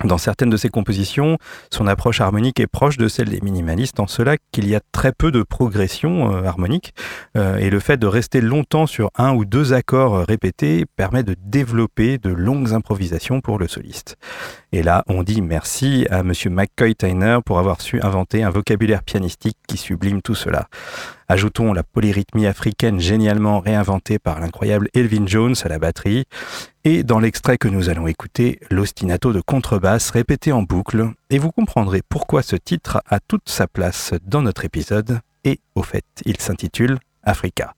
Dans 0.05 0.19
certaines 0.19 0.51
de 0.51 0.57
ses 0.57 0.69
compositions, 0.69 1.39
son 1.71 1.89
approche 1.89 2.21
harmonique 2.21 2.61
est 2.61 2.69
proche 2.69 2.99
de 2.99 3.09
celle 3.09 3.31
des 3.31 3.41
minimalistes 3.41 3.99
en 3.99 4.07
cela 4.07 4.37
qu'il 4.53 4.69
y 4.69 4.77
a 4.77 4.81
très 4.93 5.11
peu 5.13 5.33
de 5.33 5.43
progression 5.43 6.33
euh, 6.33 6.45
harmonique 6.45 6.95
euh, 7.37 7.57
et 7.57 7.69
le 7.69 7.81
fait 7.81 7.97
de 7.97 8.07
rester 8.07 8.41
longtemps 8.41 8.87
sur 8.87 9.11
un 9.17 9.35
ou 9.35 9.45
deux 9.45 9.73
accords 9.73 10.25
répétés 10.27 10.87
permet 10.97 11.25
de 11.25 11.35
développer 11.45 12.19
de 12.19 12.31
longues 12.31 12.75
improvisations 12.75 13.41
pour 13.41 13.59
le 13.59 13.67
soliste. 13.67 14.17
Et 14.71 14.85
là, 14.85 15.03
on 15.09 15.25
dit 15.25 15.43
merci 15.43 16.07
à 16.11 16.23
monsieur 16.23 16.51
McCoy 16.51 16.95
Tyner 16.95 17.39
pour 17.45 17.59
avoir 17.59 17.81
su 17.81 18.01
inventer 18.01 18.45
un 18.45 18.51
vocabulaire 18.51 19.03
pianistique 19.03 19.57
qui 19.67 19.79
sublime 19.79 20.23
tout 20.23 20.37
cela. 20.37 20.69
Ajoutons 21.31 21.75
la 21.75 21.83
polyrythmie 21.83 22.47
africaine 22.47 23.01
génialement 23.01 23.61
réinventée 23.61 24.19
par 24.19 24.41
l'incroyable 24.41 24.89
Elvin 24.95 25.27
Jones 25.27 25.55
à 25.63 25.69
la 25.69 25.79
batterie, 25.79 26.25
et 26.85 27.03
dans 27.03 27.19
l'extrait 27.19 27.59
que 27.59 27.69
nous 27.69 27.91
allons 27.91 28.07
écouter, 28.07 28.59
l'ostinato 28.71 29.35
de 29.35 29.43
contrebasse 29.43 30.09
répété 30.09 30.53
en 30.53 30.63
boucle, 30.63 31.11
et 31.29 31.39
vous 31.39 31.51
comprendrez 31.51 32.01
pourquoi 32.09 32.43
ce 32.43 32.57
titre 32.57 33.03
a 33.07 33.21
toute 33.21 33.49
sa 33.49 33.67
place 33.67 34.15
dans 34.25 34.41
notre 34.41 34.65
épisode, 34.65 35.21
et 35.45 35.61
au 35.75 35.83
fait, 35.83 36.07
il 36.25 36.41
s'intitule 36.41 36.99
Africa. 37.23 37.75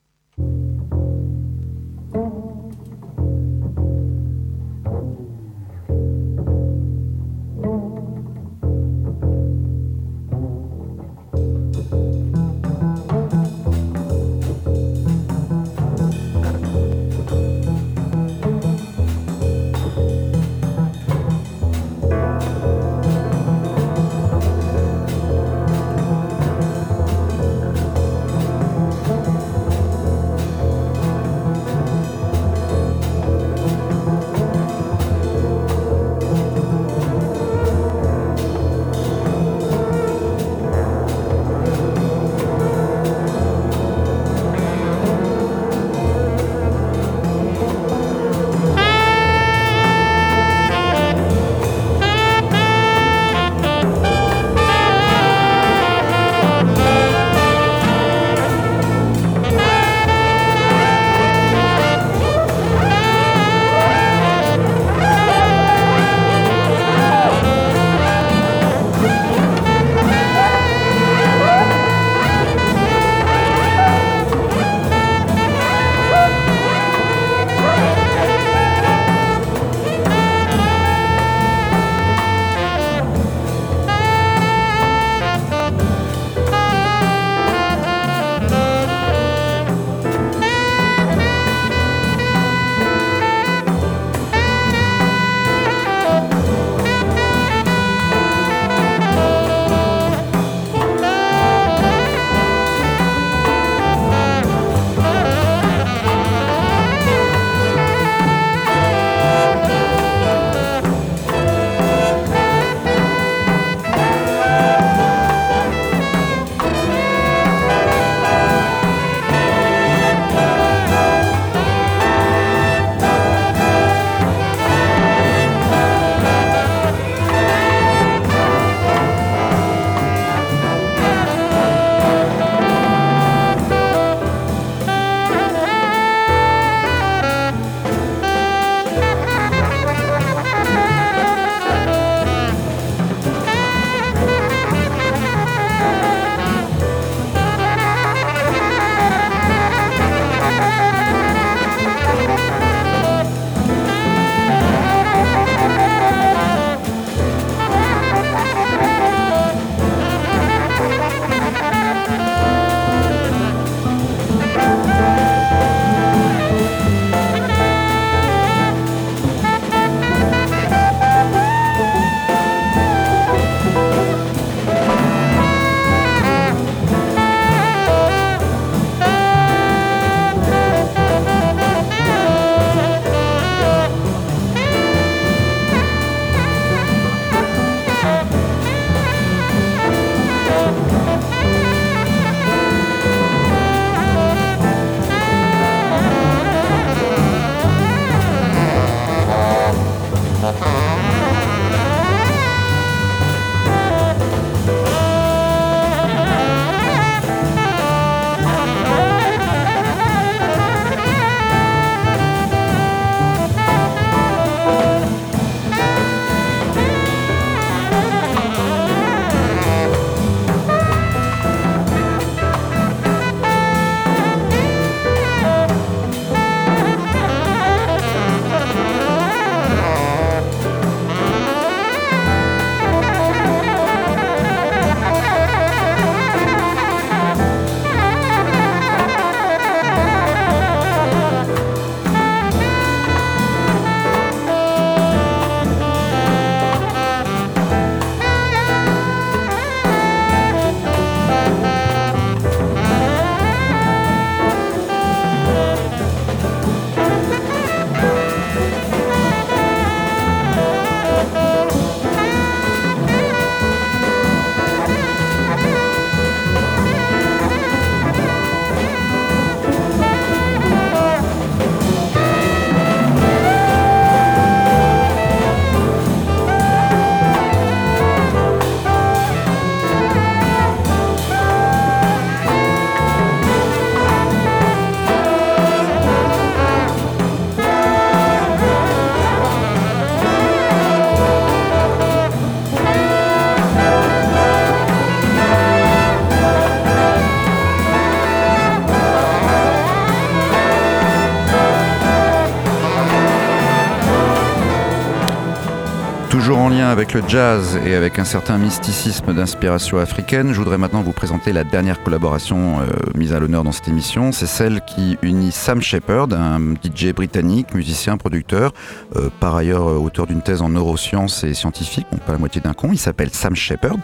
Lien 306.91 306.93
avec 306.93 307.15
le 307.15 307.23
jazz 307.27 307.79
et 307.87 307.95
avec 307.95 308.19
un 308.19 308.25
certain 308.25 308.59
mysticisme 308.59 309.33
d'inspiration 309.35 309.99
africaine, 309.99 310.53
je 310.53 310.59
voudrais 310.59 310.79
maintenant 310.79 311.03
vous 311.03 311.13
présenter 311.13 311.53
la 311.53 311.65
dernière 311.65 312.03
collaboration 312.03 312.81
euh, 312.81 312.87
mise 313.17 313.33
à 313.33 313.41
l'honneur 313.41 313.65
dans 313.65 313.73
cette 313.73 313.89
émission. 313.89 314.33
C'est 314.33 314.47
celle 314.47 314.81
qui 314.87 315.19
unit 315.23 315.53
Sam 315.53 315.81
Shepard, 315.81 316.29
un 316.33 316.75
DJ 316.83 317.13
britannique, 317.13 317.75
musicien, 317.75 318.17
producteur, 318.17 318.73
euh, 319.17 319.31
par 319.41 319.57
ailleurs 319.57 319.89
euh, 319.89 319.97
auteur 319.97 320.27
d'une 320.27 320.43
thèse 320.43 320.63
en 320.63 320.69
neurosciences 320.69 321.45
et 321.45 321.55
scientifique, 321.55 322.07
donc 322.13 322.21
pas 322.23 322.33
la 322.33 322.39
moitié 322.39 322.61
d'un 322.61 322.73
con, 322.73 322.91
il 322.93 322.99
s'appelle 322.99 323.31
Sam 323.31 323.55
Shepard, 323.55 323.97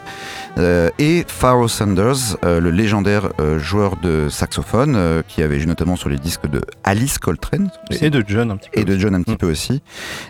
euh, 0.59 0.91
et 0.99 1.25
Pharaoh 1.27 1.69
Sanders, 1.69 2.37
le 2.43 2.71
légendaire 2.71 3.29
joueur 3.59 3.97
de 3.97 4.29
saxophone, 4.29 5.23
qui 5.29 5.43
avait 5.43 5.59
joué 5.59 5.67
notamment 5.67 5.97
sur 5.97 6.09
les 6.09 6.19
disques 6.19 6.49
de 6.49 6.61
Alice 6.85 7.19
Coltrane. 7.19 7.71
Et 8.01 8.11
de 8.11 8.25
John 8.27 8.51
un 8.51 8.57
petit 8.57 8.71
peu. 8.71 8.81
Et 8.81 8.85
de 8.85 8.97
John 8.97 9.15
un 9.15 9.23
petit 9.23 9.33
Mm. 9.33 9.37
peu 9.37 9.51
aussi. 9.51 9.83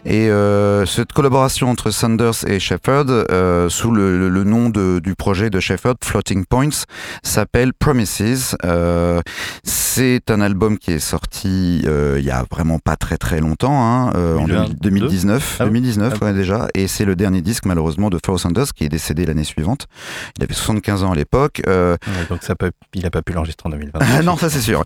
Et 0.05 0.29
cette 0.87 1.13
collaboration 1.13 1.71
entre 1.71 1.91
Sanders 1.91 2.46
et 2.47 2.59
Shepard, 2.61 3.07
euh, 3.09 3.69
sous 3.69 3.91
le, 3.91 4.29
nom 4.45 4.69
de- 4.71 5.01
du 5.01 5.15
projet 5.15 5.51
de 5.51 5.61
Shepard, 5.61 5.95
Floating 6.03 6.45
Points, 6.45 6.85
s'appelle 7.23 7.73
Promises. 7.75 8.57
Euh, 8.65 9.21
c'est 9.65 10.31
un 10.31 10.41
album 10.41 10.79
qui 10.79 10.93
est 10.93 10.99
sorti 10.99 11.83
euh, 11.87 12.17
il 12.19 12.25
y 12.25 12.31
a 12.31 12.45
vraiment 12.51 12.79
pas 12.79 12.97
très 12.97 13.17
très 13.19 13.41
longtemps, 13.41 13.83
hein, 13.85 14.11
en 14.11 14.47
2022. 14.47 14.75
2019, 14.81 15.57
Ah 15.61 15.65
oui. 15.65 15.71
2019 15.71 16.15
Ah 16.21 16.25
ouais, 16.25 16.33
déjà. 16.33 16.69
Et 16.75 16.89
c'est 16.89 17.05
le 17.05 17.17
dernier 17.17 17.43
disque 17.43 17.65
malheureusement 17.67 18.11
de 18.11 18.19
Pharoah 18.25 18.39
Sanders 18.39 18.73
qui 18.75 18.85
est 18.85 18.89
décédé 18.89 19.27
l'année 19.27 19.45
suivante. 19.45 19.87
Il 20.39 20.45
avait 20.45 20.55
75 20.55 21.05
ans 21.05 21.13
à 21.13 21.17
l'époque. 21.17 21.63
Ouais, 21.67 21.97
donc 22.29 22.43
ça 22.43 22.55
peut, 22.55 22.71
il 22.95 23.03
n'a 23.03 23.11
pas 23.11 23.23
pu 23.23 23.33
l'enregistrer 23.33 23.69
en 23.69 23.71
2020. 23.71 23.99
ah 24.01 24.23
non, 24.23 24.37
ça 24.37 24.51
c'est 24.51 24.61
sûr. 24.61 24.85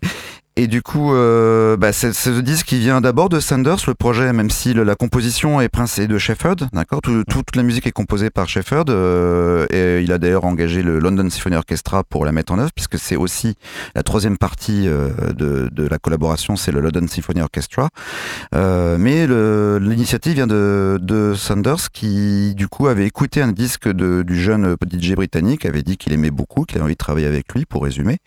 Et 0.62 0.66
du 0.66 0.82
coup, 0.82 1.14
euh, 1.14 1.78
bah, 1.78 1.90
c'est 1.90 2.12
ce 2.12 2.28
disque 2.40 2.66
qui 2.66 2.78
vient 2.80 3.00
d'abord 3.00 3.30
de 3.30 3.40
Sanders, 3.40 3.78
le 3.86 3.94
projet, 3.94 4.30
même 4.34 4.50
si 4.50 4.74
le- 4.74 4.82
la 4.84 4.94
composition 4.94 5.58
est 5.62 5.70
principale 5.70 6.08
de 6.08 6.18
Shepard, 6.18 6.56
d'accord? 6.74 7.00
Tout- 7.00 7.24
tout- 7.24 7.40
Toute 7.40 7.56
la 7.56 7.62
musique 7.62 7.86
est 7.86 7.92
composée 7.92 8.28
par 8.28 8.46
Shepard, 8.46 8.84
euh, 8.90 9.66
et 9.70 10.02
il 10.02 10.12
a 10.12 10.18
d'ailleurs 10.18 10.44
engagé 10.44 10.82
le 10.82 10.98
London 10.98 11.30
Symphony 11.30 11.56
Orchestra 11.56 12.04
pour 12.04 12.26
la 12.26 12.32
mettre 12.32 12.52
en 12.52 12.58
œuvre, 12.58 12.72
puisque 12.74 12.98
c'est 12.98 13.16
aussi 13.16 13.54
la 13.94 14.02
troisième 14.02 14.36
partie 14.36 14.86
euh, 14.86 15.08
de, 15.32 15.70
de 15.72 15.88
la 15.88 15.98
collaboration, 15.98 16.56
c'est 16.56 16.72
le 16.72 16.80
London 16.80 17.06
Symphony 17.08 17.40
Orchestra. 17.40 17.88
Mais 18.52 19.26
l'initiative 19.26 20.34
vient 20.34 20.46
de, 20.46 20.98
de 21.00 21.32
Sanders, 21.34 21.90
qui 21.90 22.54
du 22.54 22.68
coup 22.68 22.86
avait 22.88 23.06
écouté 23.06 23.40
un 23.40 23.52
disque 23.52 23.88
de, 23.88 24.20
du 24.22 24.38
jeune 24.38 24.76
DJ 24.86 25.12
britannique, 25.14 25.64
avait 25.64 25.82
dit 25.82 25.96
qu'il 25.96 26.12
aimait 26.12 26.30
beaucoup, 26.30 26.64
qu'il 26.66 26.76
avait 26.76 26.84
envie 26.84 26.94
de 26.94 26.98
travailler 26.98 27.26
avec 27.26 27.54
lui, 27.54 27.64
pour 27.64 27.82
résumer. 27.84 28.18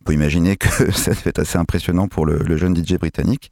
On 0.00 0.04
peut 0.04 0.14
imaginer 0.14 0.56
que 0.56 0.68
ça 0.92 1.10
devait 1.10 1.28
être 1.30 1.40
assez 1.40 1.58
impressionnant 1.58 1.81
pour 2.10 2.26
le, 2.26 2.56
jeune 2.56 2.76
DJ 2.76 2.94
britannique. 2.94 3.50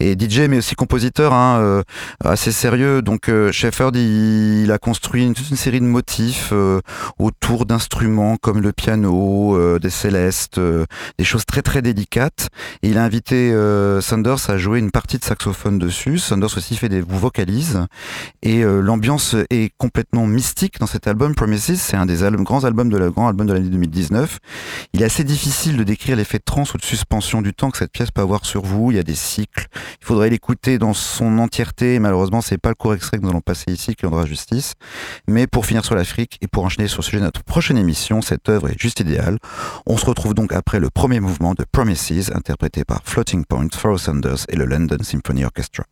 Et 0.00 0.16
DJ, 0.18 0.40
mais 0.48 0.58
aussi 0.58 0.74
compositeur, 0.74 1.32
hein, 1.32 1.58
euh, 1.60 1.82
assez 2.24 2.52
sérieux. 2.52 3.02
Donc 3.02 3.28
euh, 3.28 3.52
Shepard, 3.52 3.92
il, 3.94 4.70
a 4.70 4.78
construit 4.78 5.24
une, 5.24 5.34
toute 5.34 5.50
une 5.50 5.56
série 5.56 5.80
de 5.80 5.84
motifs 5.84 6.50
euh, 6.52 6.80
autour 7.18 7.66
d'instruments 7.66 8.36
comme 8.36 8.60
le 8.60 8.72
piano, 8.72 9.56
euh, 9.56 9.78
des 9.78 9.90
célestes, 9.90 10.60
des 10.60 11.24
choses 11.24 11.46
très 11.46 11.62
très 11.62 11.82
délicates. 11.82 12.48
Et 12.82 12.90
il 12.90 12.98
a 12.98 13.04
invité 13.04 13.50
Sanders 14.00 14.50
à 14.50 14.58
jouer 14.58 14.78
une 14.78 14.90
partie 14.90 15.18
de 15.18 15.24
saxophone 15.24 15.78
dessus. 15.78 16.18
Sanders 16.18 16.56
aussi 16.56 16.76
fait 16.76 16.88
des 16.88 17.00
vocalises. 17.00 17.80
Et 18.42 18.62
l'ambiance 18.62 19.36
est 19.50 19.72
complètement 19.78 20.26
mystique 20.26 20.78
dans 20.78 20.86
cet 20.86 21.06
album. 21.06 21.34
Promises, 21.34 21.80
c'est 21.80 21.96
un 21.96 22.06
des 22.06 22.24
albums, 22.24 22.44
grands 22.44 22.64
albums 22.64 22.88
de 22.88 22.96
la, 22.96 23.10
grand 23.10 23.28
album 23.28 23.46
de 23.46 23.52
l'année 23.52 23.68
2019. 23.68 24.38
Il 24.92 25.02
est 25.02 25.04
assez 25.04 25.24
difficile 25.24 25.76
de 25.76 25.84
décrire 25.84 26.16
l'effet 26.16 26.38
de 26.38 26.44
transe 26.44 26.74
ou 26.74 26.78
de 26.78 26.84
suspension 26.84 27.42
du 27.42 27.54
que 27.68 27.76
cette 27.76 27.92
pièce 27.92 28.10
peut 28.10 28.22
avoir 28.22 28.46
sur 28.46 28.62
vous. 28.62 28.90
Il 28.90 28.96
y 28.96 28.98
a 28.98 29.02
des 29.02 29.14
cycles. 29.14 29.66
Il 30.00 30.06
faudrait 30.06 30.30
l'écouter 30.30 30.78
dans 30.78 30.94
son 30.94 31.38
entièreté. 31.38 31.98
Malheureusement, 31.98 32.40
c'est 32.40 32.56
pas 32.56 32.70
le 32.70 32.74
court 32.74 32.94
extrait 32.94 33.18
que 33.18 33.22
nous 33.22 33.28
allons 33.28 33.42
passer 33.42 33.72
ici 33.72 33.94
qui 33.94 34.06
rendra 34.06 34.24
justice. 34.24 34.74
Mais 35.28 35.46
pour 35.46 35.66
finir 35.66 35.84
sur 35.84 35.94
l'Afrique 35.94 36.38
et 36.40 36.48
pour 36.48 36.64
enchaîner 36.64 36.88
sur 36.88 37.00
le 37.00 37.04
sujet 37.04 37.18
de 37.18 37.24
notre 37.24 37.42
prochaine 37.42 37.76
émission, 37.76 38.22
cette 38.22 38.48
œuvre 38.48 38.70
est 38.70 38.80
juste 38.80 39.00
idéale. 39.00 39.38
On 39.86 39.98
se 39.98 40.06
retrouve 40.06 40.32
donc 40.32 40.52
après 40.52 40.80
le 40.80 40.88
premier 40.88 41.20
mouvement 41.20 41.52
de 41.54 41.64
Promises, 41.70 42.32
interprété 42.34 42.84
par 42.84 43.02
Floating 43.04 43.44
Point, 43.44 43.68
Pharoah 43.74 43.98
Sanders 43.98 44.46
et 44.48 44.56
le 44.56 44.64
London 44.64 44.98
Symphony 45.02 45.44
Orchestra. 45.44 45.84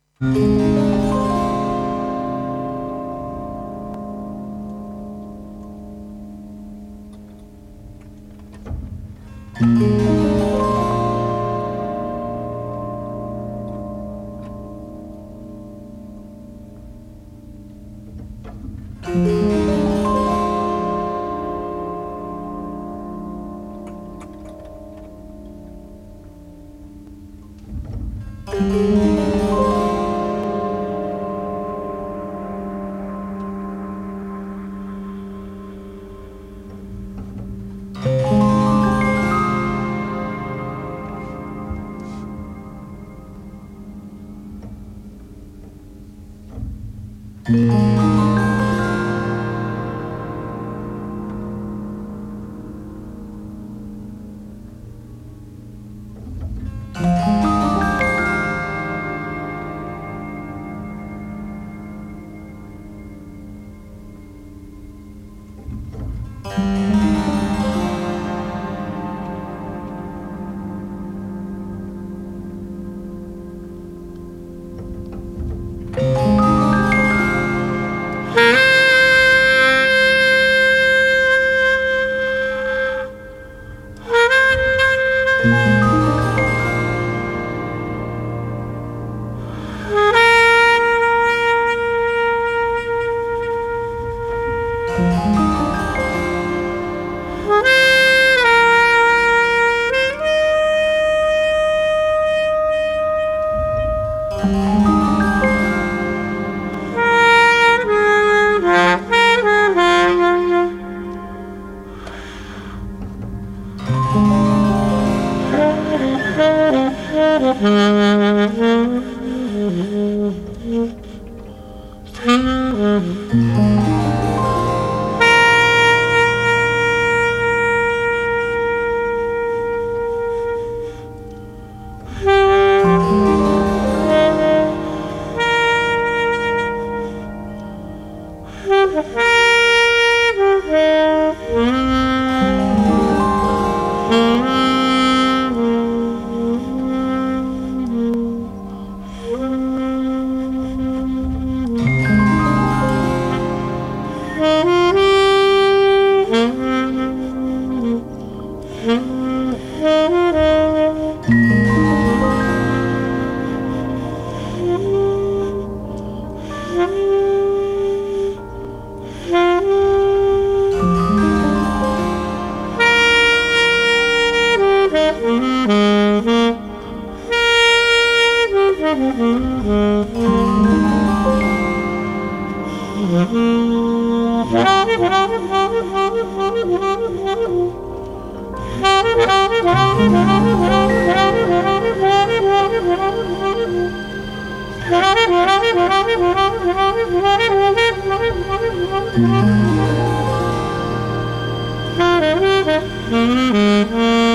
Mm-hmm. 203.11 204.28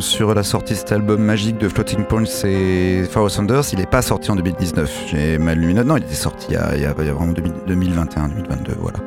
Sur 0.00 0.34
la 0.34 0.42
sortie 0.42 0.72
de 0.72 0.78
cet 0.78 0.90
album 0.90 1.22
magique 1.22 1.58
de 1.58 1.68
Floating 1.68 2.04
Points 2.04 2.24
et 2.44 3.04
Far 3.08 3.30
Sanders. 3.30 3.62
Il 3.72 3.78
n'est 3.78 3.86
pas 3.86 4.02
sorti 4.02 4.32
en 4.32 4.36
2019. 4.36 5.04
J'ai 5.06 5.38
mal 5.38 5.58
lu. 5.58 5.74
Non, 5.74 5.96
il 5.96 6.02
était 6.02 6.14
sorti 6.14 6.48
il 6.50 6.80
y 6.80 6.84
a 6.84 6.92
vraiment 6.92 7.32
2021, 7.32 8.28
2022. 8.30 8.72
Voilà. 8.80 8.98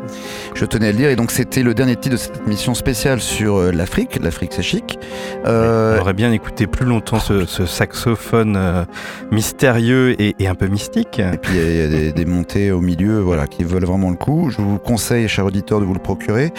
Je 0.60 0.66
tenais 0.66 0.88
à 0.88 0.92
le 0.92 0.98
dire. 0.98 1.10
Et 1.10 1.16
donc, 1.16 1.30
c'était 1.30 1.62
le 1.62 1.76
dernier 1.76 1.96
titre 1.96 2.16
de 2.16 2.20
cette 2.20 2.42
émission 2.48 2.74
spéciale 2.74 3.20
sur 3.22 3.58
euh, 3.58 3.72
l'Afrique. 3.72 4.18
L'Afrique, 4.24 4.54
c'est 4.56 4.64
chic. 4.64 4.98
Euh, 5.46 5.98
On 5.98 6.02
aurait 6.02 6.14
bien 6.14 6.32
écouté 6.32 6.66
plus 6.66 6.86
longtemps 6.86 7.20
ce, 7.20 7.46
ce 7.46 7.68
saxophone 7.68 8.56
euh, 8.58 8.84
mystérieux 9.32 10.20
et, 10.20 10.36
et 10.40 10.48
un 10.48 10.56
peu 10.56 10.66
mystique. 10.68 11.20
Et 11.20 11.38
puis 11.38 11.54
il 11.56 11.78
y 11.78 11.82
a- 11.82 11.88
des, 11.88 12.12
des 12.12 12.26
montées 12.26 12.72
au 12.72 12.82
milieu 12.82 13.20
voilà, 13.20 13.46
qui 13.46 13.64
valent 13.64 13.86
vraiment 13.86 14.10
le 14.10 14.16
coup. 14.16 14.50
Je 14.50 14.58
vous 14.62 14.80
conseille, 14.80 15.28
cher 15.28 15.46
auditeur, 15.46 15.80
de 15.80 15.86
vous 15.86 15.94
le 15.94 16.00
procurer. 16.00 16.52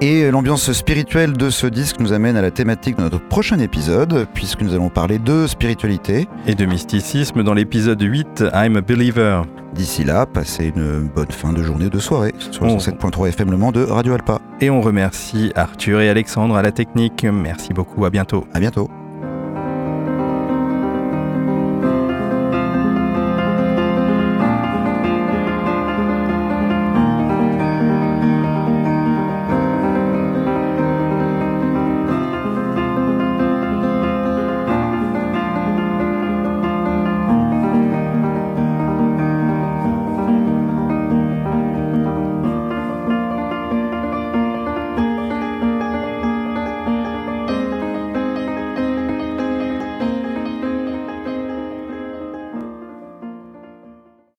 Et 0.00 0.30
l'ambiance 0.30 0.72
spirituelle 0.72 1.34
de 1.34 1.50
ce 1.50 1.66
disque 1.66 1.96
nous 2.00 2.12
amène 2.14 2.36
à 2.36 2.42
la 2.42 2.50
thématique 2.50 2.96
de 2.96 3.02
notre 3.02 3.20
prochain 3.20 3.58
épisode, 3.58 4.26
puisque 4.32 4.62
nous 4.62 4.72
allons 4.74 4.88
parler 4.88 5.18
de 5.18 5.46
spiritualité. 5.46 6.26
Et 6.46 6.54
de 6.54 6.64
mysticisme 6.64 7.42
dans 7.42 7.54
l'épisode 7.54 8.00
8, 8.00 8.44
I'm 8.54 8.76
a 8.76 8.80
Believer. 8.80 9.42
D'ici 9.74 10.04
là, 10.04 10.26
passez 10.26 10.70
une 10.76 11.08
bonne 11.08 11.30
fin 11.30 11.50
de 11.54 11.62
journée 11.62 11.86
ou 11.86 11.90
de 11.90 11.98
soirée 11.98 12.34
sur 12.50 12.64
le 12.66 12.72
Oh. 12.72 12.76
107.3 12.76 13.28
FM 13.28 13.41
De 13.44 13.82
Radio 13.82 14.14
Alpa. 14.14 14.40
Et 14.60 14.70
on 14.70 14.80
remercie 14.80 15.52
Arthur 15.56 16.00
et 16.00 16.08
Alexandre 16.08 16.54
à 16.54 16.62
la 16.62 16.70
technique. 16.70 17.24
Merci 17.24 17.72
beaucoup, 17.72 18.04
à 18.04 18.10
bientôt. 18.10 18.46
À 18.54 18.60
bientôt. 18.60 18.88